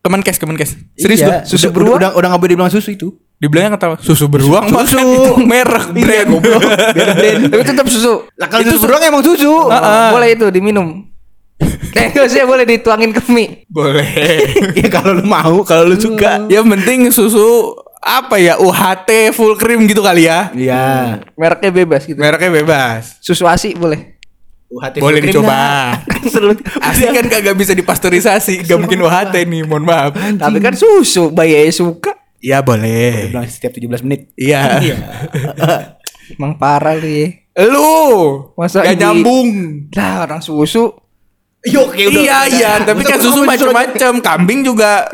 [0.00, 0.74] teman kes, teman kes.
[0.96, 1.38] Serius Iya, gue.
[1.46, 1.98] susu Udah- beruang.
[1.98, 3.14] Udah udah nggak boleh dibilang susu itu.
[3.40, 5.00] Dibilangnya kental susu beruang Susu.
[5.00, 6.60] kan itu merek brand goblok.
[6.92, 7.40] Brand.
[7.48, 8.28] Tapi tetap susu.
[8.36, 9.48] Lah kalau susu beruang emang susu.
[9.48, 11.08] Oh, Boleh itu diminum.
[11.90, 13.64] Eh, maksudnya boleh dituangin ke mie.
[13.66, 14.06] Boleh.
[14.80, 16.46] Ya kalau lu mau, kalau lu suka.
[16.46, 20.52] Yang penting susu apa ya UHT full cream gitu kali ya.
[20.52, 20.84] Iya.
[21.34, 22.20] Mereknya bebas gitu.
[22.20, 23.16] Mereknya bebas.
[23.24, 24.20] Susu asi boleh.
[24.70, 25.60] UHT Boleh full cream dicoba.
[26.84, 30.12] Asli kan kagak bisa dipasteurisasi, gak mungkin UHT nih, mohon maaf.
[30.14, 32.19] Tapi kan susu, bayi suka.
[32.40, 33.28] Iya boleh.
[33.30, 34.32] Bilang setiap 17 menit.
[34.34, 34.80] Iya.
[36.36, 37.28] Emang parah lu ya.
[37.68, 37.92] Lu
[38.56, 39.48] Masa gak nyambung.
[39.92, 40.88] Lah orang susu.
[41.68, 42.22] Yuk, kayak udah.
[42.24, 44.12] Iya iya, tapi kan susu macam-macam.
[44.24, 45.04] Kambing juga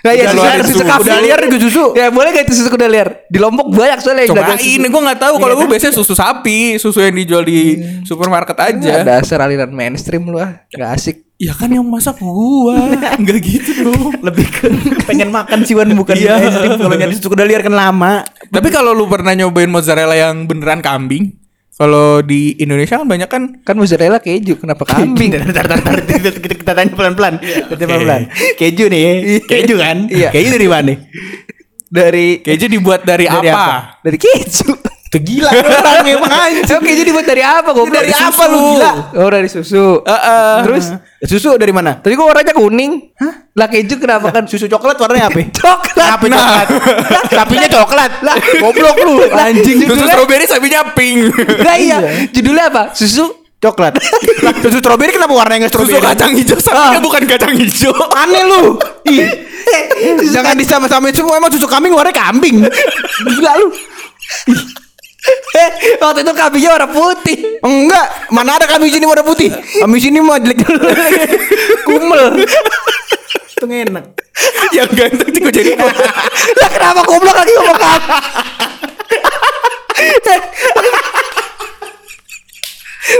[0.00, 0.84] Nah, ya, Udah susu, luarin susu.
[0.84, 1.84] Kuda liar juga susu.
[1.92, 3.08] Ya boleh gak itu susu kuda liar?
[3.28, 4.56] Di Lombok banyak soalnya cobain.
[4.56, 4.80] susu.
[4.80, 7.76] Gue nggak tahu kalau gue biasanya susu sapi, susu yang dijual di
[8.08, 9.04] supermarket aja.
[9.04, 10.64] Ya, dasar aliran mainstream lu ah.
[10.72, 11.29] Gak asik.
[11.40, 12.76] Ya kan yang masak gua,
[13.20, 14.12] nggak gitu dong.
[14.20, 14.68] Lebih ke
[15.08, 16.36] pengen makan sih Wan bukan Iya.
[16.36, 16.76] iya.
[16.76, 18.28] Kalau nyari susu kuda liar kan lama.
[18.52, 21.40] Tapi kalau lu pernah nyobain mozzarella yang beneran kambing,
[21.72, 25.32] Kalau di Indonesia kan banyak kan Kan mozzarella keju, kenapa kambing?
[25.48, 25.96] Bentar, bentar.
[26.04, 27.40] Kita, kita, kita tanya pelan-pelan.
[27.40, 27.88] Kita Oke.
[27.88, 28.22] pelan-pelan.
[28.60, 29.08] Keju nih,
[29.48, 29.96] keju kan?
[30.12, 30.28] Iya.
[30.28, 30.92] Keju dari mana?
[31.88, 33.56] Dari keju dibuat dari, Dari apa?
[33.56, 33.76] apa?
[34.04, 34.89] dari keju.
[35.10, 36.70] Tegila orang emang anjing.
[36.70, 37.82] Emang keju dibuat dari apa kok?
[37.90, 38.90] Dari apa lu gila?
[39.18, 40.06] Oh dari susu.
[40.06, 40.54] Heeh.
[40.62, 40.84] Terus
[41.20, 41.98] Susu dari mana?
[41.98, 43.10] tadi kok warnanya kuning?
[43.18, 43.50] Hah?
[43.58, 45.42] Lah keju kenapa kan Susu coklat warnanya apa?
[45.60, 46.10] coklat?
[46.14, 46.66] Apa coklat?
[47.26, 48.10] Sapinya coklat.
[48.22, 49.14] Lah, goblok lu.
[49.34, 49.82] Anjing.
[49.82, 51.34] Susu strawberry sapinya pink.
[51.58, 51.98] Lah iya.
[52.30, 52.82] Judulnya apa?
[52.94, 53.26] Susu
[53.60, 53.92] Coklat.
[54.46, 56.06] Lah, susu strawberry kenapa warnanya nggak Susu strawberry?
[56.16, 57.92] kacang hijau sapinya bukan kacang hijau.
[58.24, 58.78] Aneh lu.
[59.10, 59.26] Ih.
[60.32, 62.62] Jangan disama-samain semua emang susu kambing warnanya kambing.
[63.26, 63.68] Gila lu.
[65.50, 65.70] Eh,
[66.02, 67.58] waktu itu kambingnya warna putih.
[67.60, 69.50] Enggak, mana ada kambing sini warna putih.
[69.52, 70.62] Kambing sini mah jelek
[71.86, 72.46] kumel.
[73.50, 74.06] Itu enak.
[74.72, 75.76] Yang ganteng juga jadi
[76.56, 78.14] Lah kenapa goblok lagi ngomong kambing?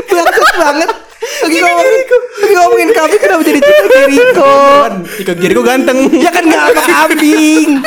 [0.11, 0.91] Bagus banget.
[1.21, 2.01] Lagi ngomongin,
[2.41, 4.53] lagi ngomongin kambing kenapa jadi Chico Jericho?
[5.21, 5.99] Iko Jericho ganteng.
[6.17, 7.83] Ya kan nggak sama kambing.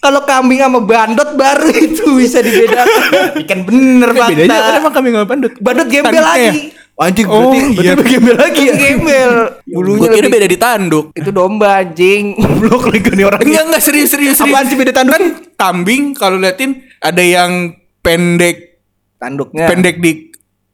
[0.00, 3.36] Kalau kambing sama bandot baru itu bisa dibedakan.
[3.36, 4.32] Ikan bener fakta.
[4.32, 5.52] bedanya kan emang kambing sama bandut.
[5.60, 6.72] Bandot gembel lagi.
[7.00, 7.92] Anjing Oh, berarti iya.
[7.96, 8.74] berarti gembel lagi ya.
[8.76, 9.32] Gembel.
[9.64, 11.04] Gue kira beda di tanduk.
[11.12, 12.36] Itu domba anjing.
[12.60, 13.40] Blok lagi nih orang.
[13.40, 14.36] Enggak enggak serius serius.
[14.36, 14.52] serius.
[14.52, 15.12] Apaan sih beda tanduk?
[15.12, 15.24] Kan
[15.56, 18.80] kambing kalau liatin ada yang pendek
[19.16, 19.68] Tanduknya.
[19.68, 20.29] pendek di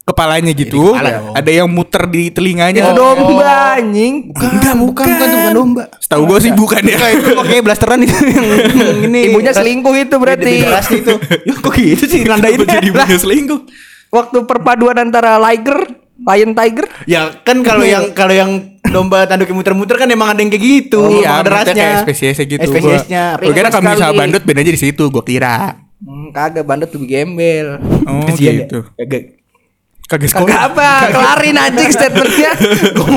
[0.06, 0.94] kepalanya gitu.
[0.94, 2.78] kepala ada yang muter di telinganya.
[2.78, 4.30] Itu domba anjing.
[4.30, 5.84] Enggak, bukan, bukan, bukan domba.
[5.98, 6.98] Setahu gue sih bukan ya.
[7.10, 9.34] Itu pakai blasteran itu yang ini.
[9.34, 10.52] Ibunya selingkuh itu berarti.
[10.62, 11.14] Berarti itu.
[11.46, 13.60] Ya, kok gitu sih nandain Jadi ibunya selingkuh.
[14.14, 15.90] Waktu perpaduan antara liger,
[16.22, 16.86] lion tiger.
[17.10, 20.64] Ya kan kalau yang kalau yang domba tanduk yang muter-muter kan emang ada yang kayak
[20.64, 21.02] gitu.
[21.20, 21.74] Iya, emang ada rasnya.
[21.74, 22.68] kayak spesiesnya gitu.
[22.70, 23.24] Spesiesnya.
[23.42, 25.82] Gue kira kambing sama bandut bedanya di situ, gue kira.
[25.98, 27.66] Hmm, kagak bandot lebih gembel.
[28.06, 28.60] Oh Kesian ya.
[28.68, 28.78] gitu.
[28.94, 29.35] Kagak.
[30.06, 30.46] Kagak sekolah.
[30.46, 32.52] Kagak apa, kelarin anjing statementnya.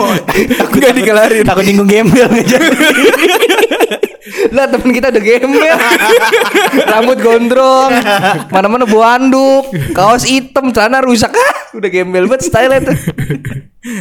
[0.73, 1.43] Enggak dikelarin.
[1.45, 2.57] Takut nyinggung gembel aja.
[4.55, 5.77] lah temen kita udah gembel.
[6.89, 7.93] Rambut gondrong,
[8.49, 11.53] mana-mana bawa anduk, kaos hitam, celana rusak ah.
[11.77, 12.93] Udah gembel banget style itu.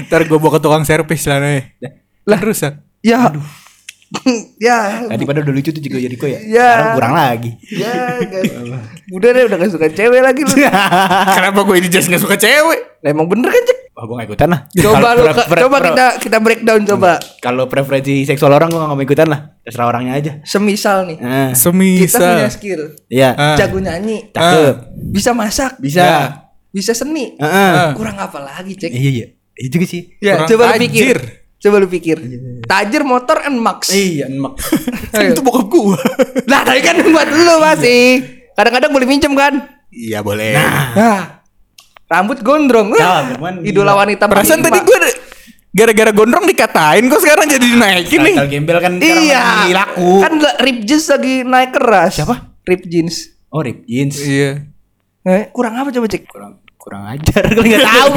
[0.09, 1.77] Ntar gue bawa ke tukang servis lah nih.
[2.25, 2.81] Lah rusak.
[3.05, 3.29] Ya.
[4.69, 5.05] ya.
[5.05, 6.41] Tadi pada udah lucu tuh juga Jericho ya.
[6.41, 6.69] Ya.
[6.73, 7.51] Sekarang kurang lagi.
[7.69, 8.53] Ya, guys.
[9.17, 10.53] Udah deh udah gak suka cewek lagi lu.
[11.41, 13.01] Kenapa gue ini just gak suka cewek?
[13.01, 13.79] Lah, emang bener kan, Cek?
[13.97, 14.61] Wah, gue gak ikutan lah.
[14.69, 17.17] Coba lu coba kita kita breakdown coba.
[17.41, 19.41] Kalau preferensi seksual orang gue gak mau ikutan lah.
[19.65, 20.33] Terserah orangnya aja.
[20.45, 21.17] Semisal nih.
[21.25, 22.51] Nah, Kita punya Semisal.
[22.53, 22.83] skill.
[23.09, 23.31] Iya.
[23.33, 23.57] Ah.
[23.57, 24.29] Jago nyanyi.
[24.33, 24.77] Cakep.
[25.09, 25.81] Bisa masak.
[25.81, 26.01] Bisa.
[26.05, 26.21] Ya.
[26.69, 27.33] Bisa seni.
[27.41, 27.97] Heeh.
[27.97, 28.93] Kurang apa lagi, Cek?
[28.93, 29.27] Iya iya.
[29.59, 30.03] Iya juga sih.
[30.23, 31.38] Ya, coba pikir.
[31.59, 32.23] Coba lu pikir.
[32.63, 33.91] Tajir motor and max.
[33.91, 34.55] Iya, emak.
[35.19, 35.35] Ayo.
[35.35, 35.99] Itu bokap gue.
[36.47, 38.23] Lah, tadi kan buat lu masih.
[38.55, 39.67] Kadang-kadang boleh minjem kan?
[39.91, 40.55] Iya boleh.
[40.55, 41.43] Nah.
[42.07, 42.95] Rambut gondrong.
[42.95, 44.99] Nah, cuman idola wanita Perasaan tadi gue
[45.69, 48.35] gara-gara gondrong dikatain kok sekarang jadi dinaikin nih.
[48.39, 49.43] Kalau gembel kan Iya.
[49.43, 50.11] lagi laku.
[50.23, 52.13] Kan rip jeans lagi naik keras.
[52.23, 52.35] Siapa?
[52.65, 53.35] Rip jeans.
[53.51, 54.17] Oh, rip jeans.
[54.23, 54.63] Iya.
[55.27, 56.25] Eh, kurang apa coba cek?
[56.31, 58.13] Kurang kurang ajar kalau nggak tahu.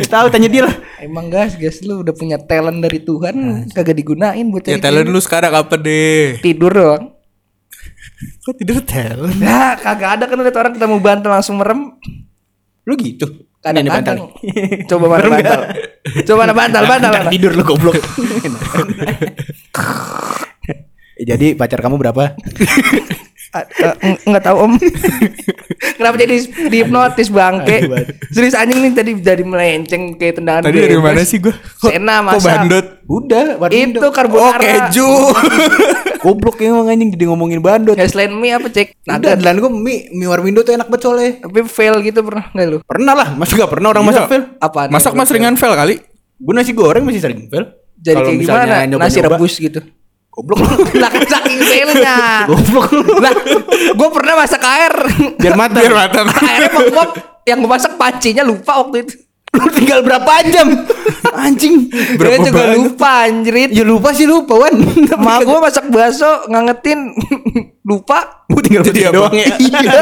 [0.00, 0.74] Nggak tahu tanya dia lah.
[0.98, 3.36] Emang gas, gas lu udah punya talent dari Tuhan,
[3.68, 6.40] kagak digunain buat cari Ya talent lu sekarang apa deh?
[6.40, 7.12] tidur doang.
[8.40, 9.36] Kok tidur talent?
[9.36, 11.92] Nah, kagak ada kan lihat orang kita mau bantal langsung merem.
[12.82, 13.28] Lu gitu.
[13.28, 14.30] Ini Kadang-kadang.
[14.30, 14.86] bantal.
[14.86, 15.60] Coba mana bantal?
[16.22, 17.12] Coba mana bantal, bantal.
[17.28, 17.98] Tidur lu goblok.
[21.16, 22.36] Eh, Jadi pacar kamu berapa?
[24.22, 24.72] Enggak tahu Om.
[25.96, 26.34] Kenapa jadi
[26.68, 27.88] dihipnotis bangke?
[28.28, 31.54] Serius anjing nih tadi dari melenceng kayak tendangan Tadi dari mana sih gue?
[31.78, 32.44] Sena Kok masak.
[32.44, 32.86] bandot?
[33.06, 34.60] Udah, Itu Oh carbonara.
[34.60, 35.08] keju.
[36.26, 37.94] Goblok emang anjing jadi ngomongin bandot.
[37.94, 38.98] Ya selain mie apa cek?
[39.04, 39.32] Ada Nugget.
[39.38, 41.30] andalan gue mie, mie warmindo tuh enak banget soalnya.
[41.38, 42.78] Tapi fail gitu pernah nggak lu?
[42.82, 44.10] Pernah lah, masa gak pernah orang Iya.
[44.10, 44.42] masak fail?
[44.58, 44.88] Apaan?
[44.90, 45.94] Masak mas ringan fail kali.
[46.36, 47.70] Gue nasi goreng masih sering fail.
[47.96, 49.04] Jadi Kalau kayak misalnya gimana?
[49.06, 49.80] Nasi rebus gitu.
[50.36, 50.60] Goblok.
[50.94, 52.44] lah kan saking failnya.
[52.44, 52.92] Goblok.
[53.18, 53.32] lah,
[53.90, 54.92] gue pernah masak air.
[55.34, 55.80] Biar matang.
[55.80, 56.26] Biar matang.
[56.28, 57.10] Airnya menguap.
[57.42, 59.14] Yang gue masak pancinya lupa waktu itu.
[59.56, 60.68] Lu tinggal berapa jam?
[61.32, 61.88] Anjing.
[61.88, 63.72] Dia juga lupa anjrit.
[63.72, 64.76] Ya lupa sih lupa Wan.
[65.16, 67.16] Ma gue masak bakso ngangetin
[67.80, 68.44] lupa.
[68.52, 69.16] Gue tinggal Jadi jadi apa?
[69.16, 69.48] doang ya.
[69.56, 69.92] Iya.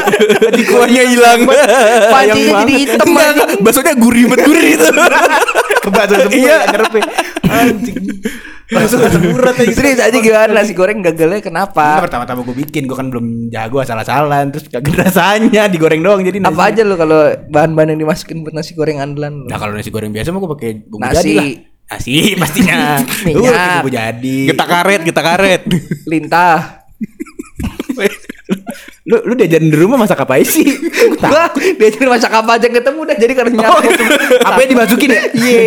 [0.51, 1.39] Di kuahnya hilang.
[2.11, 3.07] Pancinya jadi hitam.
[3.63, 4.89] Baksonya gurih banget gurih itu.
[5.79, 6.57] Kebaca semua Iya.
[6.67, 7.03] ya.
[7.47, 8.03] Anjing.
[8.65, 8.97] Langsung
[9.35, 9.69] urat aja.
[9.69, 12.01] Serius aja gimana nasi goreng gagalnya kenapa?
[12.01, 16.41] Nah, pertama-tama gue bikin, gue kan belum jago asal-asalan Terus kagak rasanya, digoreng doang jadi
[16.41, 16.49] nasi.
[16.49, 19.47] Apa aja lu kalau bahan-bahan yang dimasukin buat nasi goreng andalan lu?
[19.47, 21.13] Nah kalau nasi goreng biasa mah gue pakai bumbu Nasi.
[21.15, 21.47] jadi lah
[21.85, 22.77] Nasi pastinya
[23.29, 23.53] Minyak.
[23.53, 25.61] Pakai bumbu jadi Kita karet, kita karet.
[26.09, 26.84] Lintah.
[29.09, 30.65] Lu lu diajarin di rumah masak apa sih?
[31.21, 34.05] Gua diajarin masak apa aja ketemu udah jadi karena Oh, nyatu.
[34.49, 35.21] apa yang dimasukin ya?
[35.33, 35.61] Iya.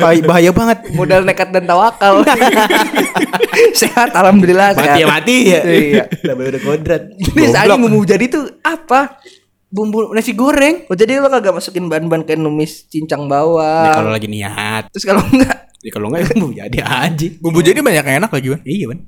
[0.00, 0.78] Bahaya, bahaya banget.
[0.96, 2.24] Modal nekat dan tawakal.
[3.80, 4.96] sehat alhamdulillah sehat.
[4.96, 5.60] Mati ya mati ya.
[5.64, 6.04] Iya.
[6.24, 7.02] Udah udah kodrat.
[7.16, 9.20] Ini saat bumbu jadi tuh apa?
[9.72, 10.84] bumbu nasi goreng.
[10.92, 13.88] Oh jadi lo kagak masukin bahan-bahan kayak numis cincang bawang.
[13.96, 14.92] kalau lagi niat.
[14.92, 17.26] Terus kalau enggak Ya kalau enggak ya bumbu jadi aja.
[17.42, 18.60] Bumbu jadi banyak yang enak lagi, Ban.
[18.62, 18.98] Iya, Ban.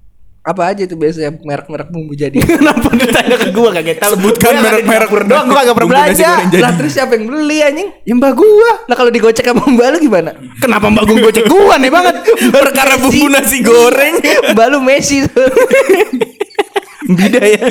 [0.44, 2.36] Apa aja itu biasanya merek-merek bumbu jadi.
[2.60, 4.12] Kenapa ditanya ke gua kagak tahu.
[4.20, 6.30] Sebutkan merek-merek kagak doang gua kagak pernah belanja.
[6.60, 7.88] lah terus siapa yang beli anjing?
[8.04, 8.70] Ya mbak gua.
[8.84, 10.36] Lah kalau digocek sama mbak lu gimana?
[10.60, 12.14] Kenapa mbak gua gocek gua nih banget?
[12.60, 14.20] Perkara bumbu nasi goreng.
[14.52, 15.48] mbak lu Messi tuh.
[17.16, 17.68] Bida ya.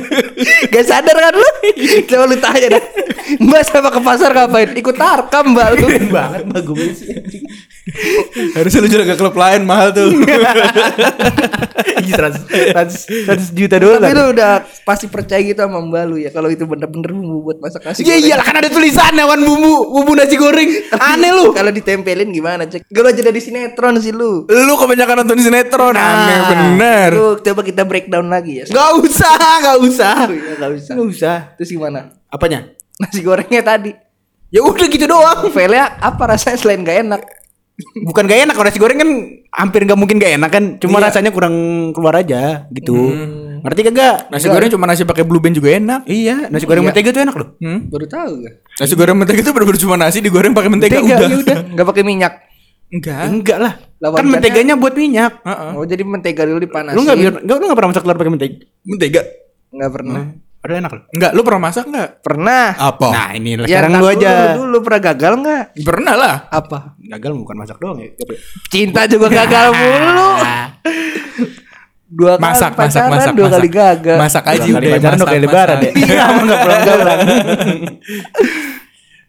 [0.69, 1.49] Gak sadar kan lu?
[2.09, 2.83] Coba lu tanya dah.
[3.37, 4.73] Mbak sama ke pasar ngapain?
[4.73, 5.85] Ikut tarkam mbak lu.
[6.09, 7.13] banget mbak gua sih.
[8.55, 10.07] Harusnya lu juga ke klub lain mahal tuh.
[12.03, 14.07] Iya, 100 100 juta dolar.
[14.07, 14.51] Tapi lu udah
[14.83, 18.15] pasti percaya gitu sama mbak lu ya kalau itu bener-bener bumbu buat masak nasi Iya
[18.19, 18.27] goreng.
[18.27, 20.69] iyalah kan ada tulisannya wan bumbu bumbu nasi goreng.
[20.95, 21.51] Aneh lu.
[21.51, 22.87] Kalau ditempelin gimana cek?
[22.87, 24.47] Gak lu aja dari sinetron sih lu.
[24.47, 25.95] lu kebanyakan nonton sinetron.
[25.95, 27.09] Aneh bener.
[27.15, 28.65] Lu coba kita breakdown lagi ya.
[28.67, 30.15] Gak usah, gak usah.
[30.31, 30.93] Iya, nggak usah.
[30.95, 31.37] Gak usah.
[31.59, 31.99] Terus gimana?
[32.27, 32.63] Apanya?
[32.95, 33.91] Nasi gorengnya tadi.
[34.53, 35.49] Ya udah gitu doang.
[35.49, 37.21] File apa rasanya selain gak enak?
[38.05, 39.09] Bukan gak enak kalau nasi goreng kan
[39.49, 40.63] hampir gak mungkin gak enak kan.
[40.77, 41.09] Cuma Iya.
[41.09, 41.55] rasanya kurang
[41.89, 42.93] keluar aja gitu.
[43.63, 44.29] Ngerti kagak?
[44.29, 46.05] Nasi goreng cuma nasi pakai blue band juga enak.
[46.05, 46.93] Iya, nasi goreng Iya.
[46.93, 47.47] mentega tuh enak loh.
[47.57, 47.79] Hmm?
[47.89, 48.53] Baru tahu gak?
[48.77, 51.29] Nasi goreng mentega itu bener-bener cuma nasi digoreng pakai mentega, Mentega, udah.
[51.29, 51.57] ya udah.
[51.81, 52.33] Gak pakai minyak.
[52.93, 53.25] Enggak.
[53.25, 53.73] Enggak lah.
[53.97, 55.41] Lah, kan menteganya buat minyak.
[55.41, 55.69] Heeh.
[55.73, 56.93] Oh jadi mentega dulu dipanasin.
[56.93, 58.55] Lu enggak enggak lu enggak pernah masak telur pakai mentega.
[58.85, 59.21] Mentega.
[59.73, 60.21] Nggak pernah.
[60.63, 61.03] Ada enak loh.
[61.11, 62.09] Enggak, lu pernah masak enggak?
[62.23, 62.65] Pernah.
[62.71, 63.07] Apa?
[63.11, 64.31] Nah, ini lah Ya, sekarang lu dulu, aja.
[64.55, 65.63] Dulu pernah gagal nggak?
[65.83, 66.35] Pernah lah.
[66.47, 66.77] Apa?
[66.97, 68.09] Gagal bukan masak doang ya.
[68.71, 70.29] Cinta juga gagal mulu.
[72.13, 73.57] Dua Masak, kali masak, pacaran, masak, dua masak.
[73.57, 74.17] kali gagal.
[74.21, 75.91] Masak aja udah pacaran, dua kali lebaran ya.
[75.97, 77.19] Iya, enggak pulang-pulang.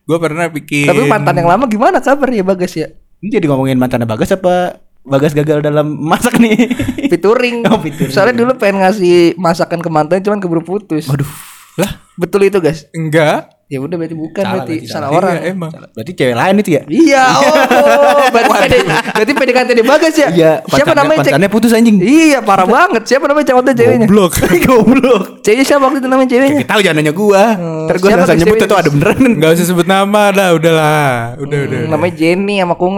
[0.05, 2.93] Gue pernah bikin Tapi mantan yang lama gimana kabar ya Bagas ya?
[3.25, 6.57] Ini jadi ngomongin mantannya Bagas apa Bagas gagal dalam masak nih?
[7.13, 7.61] Fituring.
[7.67, 8.09] Oh, featuring.
[8.09, 11.05] Soalnya dulu pengen ngasih masakan ke mantan cuman keburu putus.
[11.07, 11.29] Waduh.
[11.75, 12.87] Lah, Betul itu guys?
[12.91, 13.51] enggak.
[13.65, 15.19] Ya udah berarti bukan Salah berarti berarti, salah, salah.
[15.19, 15.35] orang.
[15.35, 15.71] Iya, emang.
[15.91, 16.83] Berarti cewek lain itu ya?
[16.87, 20.29] Iya, oh, berarti PD, berarti PDKT di Bagas ya?
[20.31, 21.33] Iya, siapa pacarnya- namanya cek?
[21.33, 21.97] pacarnya putus anjing.
[21.99, 23.03] Iya, parah banget.
[23.05, 24.07] Siapa namanya itu ceweknya?
[24.07, 24.33] Goblok.
[24.69, 25.23] Goblok.
[25.43, 26.61] Ceweknya siapa waktu itu namanya ceweknya?
[26.61, 27.45] Kita tahu jangan nanya gua.
[27.57, 28.69] Hmm, Ntar gua siapa langsung guys nyebut ceweknya?
[28.71, 29.19] itu ada beneran.
[29.35, 31.13] Enggak usah sebut nama dah, udahlah.
[31.43, 31.79] Udah, udah.
[31.83, 32.95] Hmm, namanya Jenny sama Kung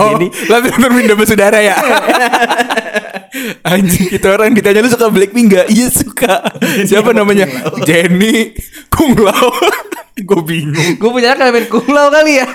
[0.00, 0.16] Oh,
[0.48, 1.76] tapi nonton Winda Basudara ya.
[3.70, 5.66] Anjing kita orang ditanya lu suka Blackpink enggak?
[5.70, 6.42] Iya suka.
[6.88, 7.46] Siapa namanya?
[7.86, 8.56] Jenny
[8.90, 9.52] Kung Lao.
[10.28, 10.98] Gue bingung.
[10.98, 12.46] Gue punya namanya Kung Lao kali ya.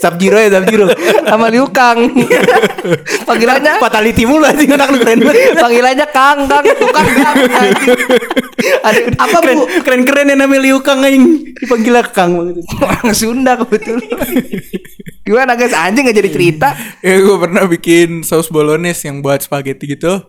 [0.00, 0.84] Sub Zero ya Sub Zero.
[1.22, 1.98] sama Liu Kang.
[3.28, 5.56] Panggilannya Fatality mulu anjing anak lu keren banget.
[5.56, 7.36] panggilannya Kang Kang tukang Kang.
[8.80, 9.64] Ada apa Keren, Bu?
[9.84, 11.54] keren keren ya namanya Liu Kang anjing.
[11.56, 12.64] Dipanggil Kang banget.
[12.80, 14.08] Orang Sunda kebetulan.
[15.24, 16.68] Gimana guys anjing gak jadi cerita?
[17.00, 20.20] Ya gue pernah bikin saus bolognese yang buat spaghetti gitu.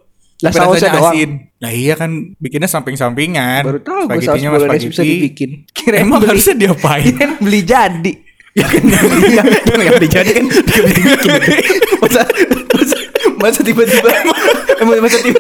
[0.44, 1.16] Lah, sausnya doang?
[1.16, 1.30] asin.
[1.60, 3.64] Nah iya kan bikinnya samping-sampingan.
[3.64, 5.64] Baru tahu gue saus bolognese bisa dibikin.
[5.72, 7.16] Kirain Emang beli- harusnya diapain?
[7.40, 8.14] Beli jadi.
[8.56, 8.84] Ya kan?
[8.88, 9.44] Iya,
[9.84, 10.46] yang dijadi kan
[12.00, 12.22] masa
[12.72, 12.98] masa,
[13.36, 14.10] masa tiba-tiba
[14.80, 15.40] emang masa tiba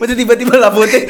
[0.00, 1.04] masa tiba-tiba lapotnya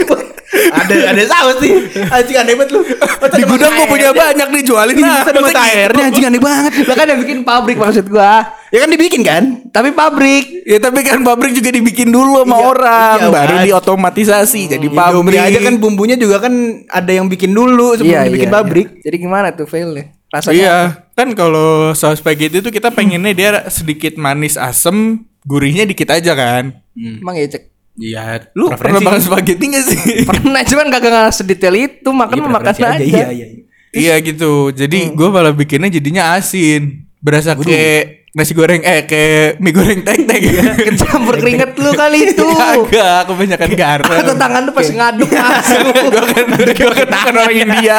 [0.68, 1.72] ada ada saus nih.
[2.10, 2.80] Anjing aneh banget lu.
[2.82, 5.22] Masa Di gudang gue punya banyak nih jualin Iya, lah.
[5.22, 6.72] masa mata airnya anjing aneh banget.
[6.82, 8.34] Lah kan yang bikin pabrik maksud gua.
[8.68, 9.42] ya kan dibikin kan?
[9.70, 10.66] Tapi pabrik.
[10.66, 14.98] Ya tapi kan pabrik juga dibikin dulu sama Iya, orang, iya, baru diotomatisasi jadi Indomie
[14.98, 15.38] pabrik.
[15.38, 16.54] aja kan bumbunya juga kan
[16.86, 18.86] ada yang bikin dulu sebelum dibikin pabrik.
[19.00, 20.17] Jadi gimana tuh failnya?
[20.28, 20.78] Rasanya Iya,
[21.16, 26.84] kan kalau saus spaghetti itu kita pengennya dia sedikit manis asem, gurihnya dikit aja kan.
[26.92, 27.62] emang ya cek.
[27.98, 30.22] iya Lu pernah makan spaghetti gak sih?
[30.30, 33.00] Pernah cuman kagak nggak sedetail itu makan mah makan aja.
[33.00, 33.46] iya iya
[33.90, 34.68] iya gitu.
[34.70, 37.08] Jadi gua malah bikinnya jadinya asin.
[37.18, 40.40] Berasa kayak nasi goreng eh kayak mie goreng tek tek.
[40.76, 42.44] Kecampur keringet lu kali itu.
[42.44, 44.18] Agak kebanyakan garam.
[44.20, 45.80] Atau tangan lu pas ngaduk masuk.
[46.12, 46.44] gua kan
[46.76, 47.98] gua kan orang India.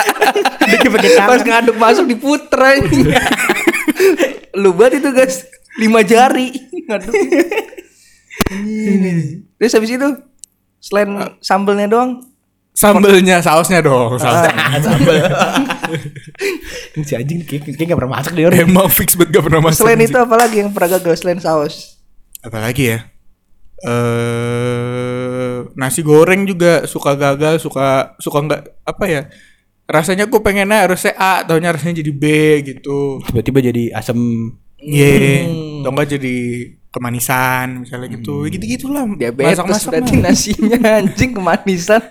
[1.26, 2.62] pas ngaduk masuk diputer.
[4.54, 5.50] Lu banget itu guys.
[5.82, 6.54] Lima jari
[6.86, 7.14] ngaduk.
[9.58, 10.10] Terus habis itu
[10.80, 12.29] selain sambelnya doang
[12.80, 14.16] Sambelnya, sausnya dong.
[14.16, 14.80] Sausnya.
[14.80, 15.16] sambal
[17.08, 19.84] si anjing kayak kayak gak pernah masak deh orang Emang fix banget gak pernah masak.
[19.84, 22.00] Selain itu apa lagi yang pernah gagal selain saus?
[22.40, 23.00] apalagi ya
[23.84, 29.22] eh nasi goreng juga suka gagal suka suka nggak apa ya
[29.90, 32.24] rasanya gue pengennya harusnya A taunya rasanya jadi B
[32.64, 34.20] gitu tiba-tiba jadi asam
[34.80, 35.44] Iya.
[35.84, 36.36] Atau enggak jadi
[36.88, 38.48] kemanisan misalnya gitu.
[38.48, 39.04] Gitu-gitulah.
[39.12, 40.24] Diabetes Masak-masak berarti mah.
[40.32, 42.04] nasinya anjing kemanisan.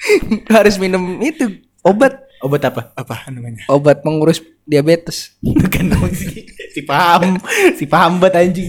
[0.54, 1.48] Harus minum itu
[1.80, 2.92] obat Obat apa?
[2.92, 3.64] apa namanya?
[3.66, 5.32] obat pengurus diabetes.
[5.42, 7.40] Bukan dong si, si paham,
[7.72, 8.68] si paham banget anjing.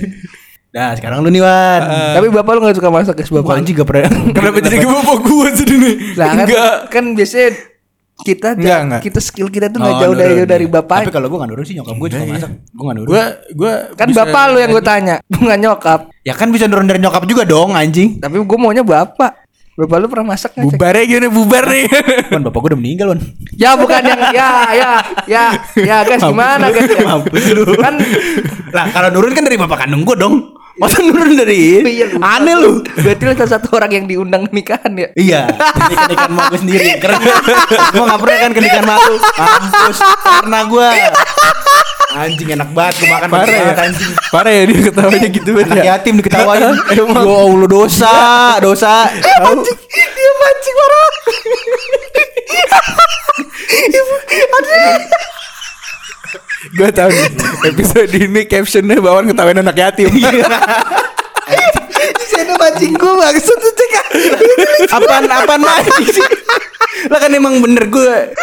[0.70, 1.82] Nah, sekarang lu nih Wan.
[2.16, 3.60] Tapi bapak lu gak suka masak Gua bapak.
[3.60, 4.08] anjing gak pernah.
[4.36, 5.92] Kenapa jadi ke bapak gua sih ini?
[6.14, 6.76] Lah kan, Enggak.
[6.88, 7.50] kan biasanya
[8.18, 9.02] kita Enggak, enggak.
[9.04, 10.48] kita skill kita tuh nggak Oh, jauh dari nurun.
[10.48, 10.98] dari bapak.
[11.04, 12.50] Tapi kalau gua gak nurun sih nyokap gua juga masak.
[12.72, 13.08] Gua gak nurun.
[13.10, 16.00] Gua gua kan bisa- bapak lu yang gue tanya, bukan nyokap.
[16.22, 18.18] Ya kan bisa nurun dari nyokap juga dong anjing.
[18.18, 19.47] Tapi gue maunya bapak.
[19.78, 20.74] Bapak lu pernah masak nggak?
[20.74, 20.78] Cek?
[20.82, 21.86] bubar ya gimana bubar nih.
[22.34, 23.22] Wan bapak gua udah meninggal Wan.
[23.54, 24.92] Ya bukan yang ya ya
[25.30, 25.46] ya
[25.78, 27.06] ya guys gimana guys ya?
[27.06, 27.78] Mampus lu.
[27.78, 28.02] Kan
[28.74, 30.57] Lah kalau nurun kan dari bapak kandung gua dong.
[30.78, 32.18] Masa nurun dari Iya, lu.
[32.22, 32.72] Aneh lu.
[32.86, 35.10] Berarti lu salah satu orang yang diundang nikahan ya?
[35.14, 36.88] Iya, kenikahan ikan mak gue sendiri.
[37.02, 39.16] Karena gue gak pernah kan kenikahan mak lu.
[39.18, 39.98] Mampus.
[40.24, 40.88] Karena gue
[42.18, 43.74] anjing enak banget gue makan Parah ya.
[43.78, 44.12] anjing.
[44.30, 45.92] Parah ya dia ketawanya gitu banget Anak ya.
[45.94, 46.62] yatim diketawain.
[46.98, 48.14] Ya Allah dosa,
[48.58, 49.06] dosa.
[49.40, 51.10] Anjing, dia mancing marah.
[53.98, 54.16] Ibu,
[54.48, 54.98] aduh.
[56.74, 57.30] Gua tahu nih
[57.70, 60.10] episode ini captionnya bawaan ketawain anak yatim.
[62.28, 63.92] Saya mancing gue maksud tuh cek.
[64.90, 66.26] apaan apaan lagi sih?
[67.14, 68.34] Lah kan emang bener gue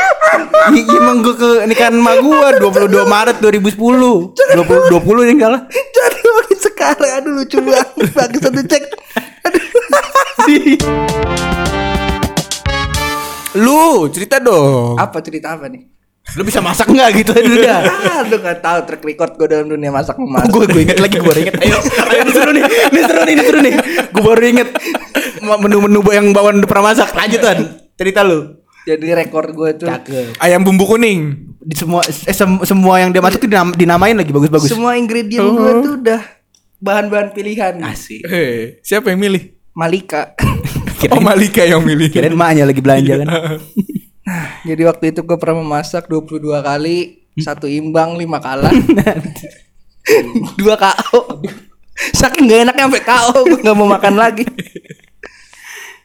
[0.95, 6.59] Emang gue ke nikahan mak gue 22 Maret 2010 20, 20 yang kalah Jadi makin
[6.63, 8.15] sekarang aduh lucu banget.
[8.15, 8.83] Bagus satu cek.
[13.59, 14.99] Lu cerita dong.
[14.99, 15.94] Apa cerita apa nih?
[16.27, 17.85] Lu bisa masak nggak gitu dulu dah
[18.19, 20.49] Aduh gak tahu track record gue dalam dunia masak memasak.
[20.49, 23.33] gue gue inget lagi gue baru inget ayo ayo ini seru nih ini seru nih
[23.33, 23.75] ini seru nih
[24.09, 24.69] gue baru inget
[25.43, 27.57] menu-menu yang bawaan udah pernah masak lanjutan
[27.95, 31.21] cerita lu Jadi rekor gue tuh cakep Ayam bumbu kuning.
[31.59, 35.45] di semua eh, sem- semua yang dia masak tuh dinam- dinamain lagi bagus-bagus semua ingredient
[35.47, 36.21] gue tuh udah
[36.79, 37.81] bahan-bahan pilihan.
[37.81, 39.53] asik Eh, siapa yang milih?
[39.73, 40.33] Malika.
[41.07, 42.09] Oh Malika yang milih.
[42.09, 43.29] kirain emaknya lagi belanja kan
[44.65, 48.73] Jadi waktu itu gue pernah memasak 22 kali, satu imbang, lima kalah.
[50.61, 51.45] Dua KO.
[51.95, 54.45] Saking gak enaknya sampai KO gue gak mau makan lagi.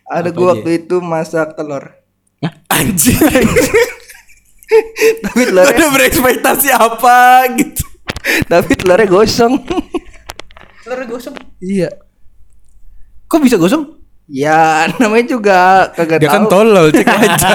[0.09, 1.95] Ada gue waktu itu masak telur.
[2.69, 3.19] Anjing.
[5.25, 7.81] Tapi telurnya, Ada berekspektasi apa gitu.
[8.45, 9.65] tapi telurnya gosong.
[10.85, 11.89] telur gosong iya.
[13.29, 13.98] kok bisa gosong
[14.29, 15.59] Ya namanya juga
[15.91, 17.49] kagak Dia kan tolol cek aja.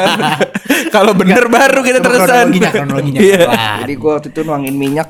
[0.94, 2.50] Kalau bener baru kita terusan.
[2.50, 2.70] kronologinya.
[2.70, 3.20] Kronologinya.
[3.22, 3.38] Iya.
[3.46, 5.08] Wah, Jadi gue waktu itu nuangin minyak,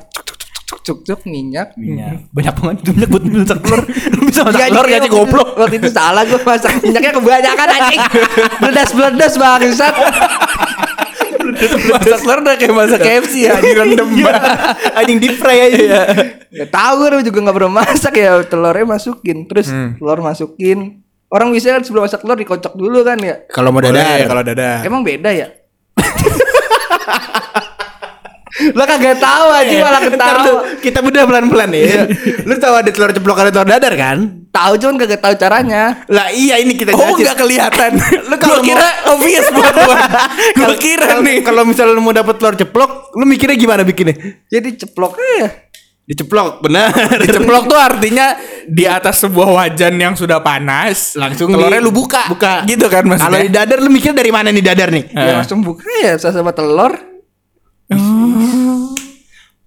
[0.85, 1.73] cuk cuk minyak.
[1.73, 2.29] minyak.
[2.29, 3.81] Banyak banget minyak buat masak telur.
[3.81, 5.47] Lu bisa masak Iya, telur iya, waktu itu- goblok.
[5.57, 8.01] Waktu itu salah gue masak minyaknya kebanyakan anjing.
[8.59, 9.93] Bledas-bledas bangsat.
[11.65, 14.09] Masak telur udah kayak masak KFC ya, direndam
[14.93, 16.01] anjing deep fry aja
[16.51, 18.37] Ya tahu gue juga nggak pernah masak ya.
[18.43, 23.33] Telurnya masukin terus telur masukin orang biasanya kan sebelum masak telur dikocok dulu kan ya
[23.47, 24.81] kalau mau dadar kalau dada.
[24.81, 25.47] emang beda ya
[28.71, 32.07] lo kagak tahu aja malah Ntar ketawa lu, kita bedah pelan-pelan ya.
[32.47, 34.17] Lu tahu ada telur ceplok ada telur dadar kan?
[34.47, 37.19] tahu cuman kagak tahu caranya Lah iya ini kita Oh jelasin.
[37.19, 37.91] nggak kelihatan.
[38.31, 39.97] Lu kalau kira obvious buat gua.
[40.57, 41.35] Gua kira Kalau- nih.
[41.43, 44.15] Kalau misalnya lu mau dapet telur ceplok, lu mikirnya gimana bikinnya?
[44.47, 45.47] jadi ceplok ya
[46.05, 46.93] Diceplok, benar.
[47.23, 52.29] Diceplok tuh artinya di atas sebuah wajan yang sudah panas, Langsung telurnya di- lu buka.
[52.29, 52.61] buka.
[52.63, 53.49] Gitu kan Kalau di maksudnya.
[53.51, 55.05] dadar lu mikir dari mana nih dadar nih?
[55.09, 56.93] ya langsung buka ya sama telur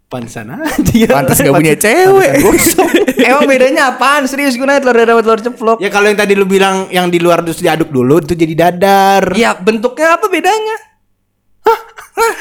[0.09, 1.05] Pantesan aja.
[1.13, 2.41] Pantas gak punya cewek.
[3.29, 6.33] emang bedanya apaan serius gue nanya telur dadar sama telur ceplok Ya kalau yang tadi
[6.33, 9.37] lu bilang yang di luar terus diaduk dulu itu jadi dadar.
[9.37, 10.77] ya bentuknya apa bedanya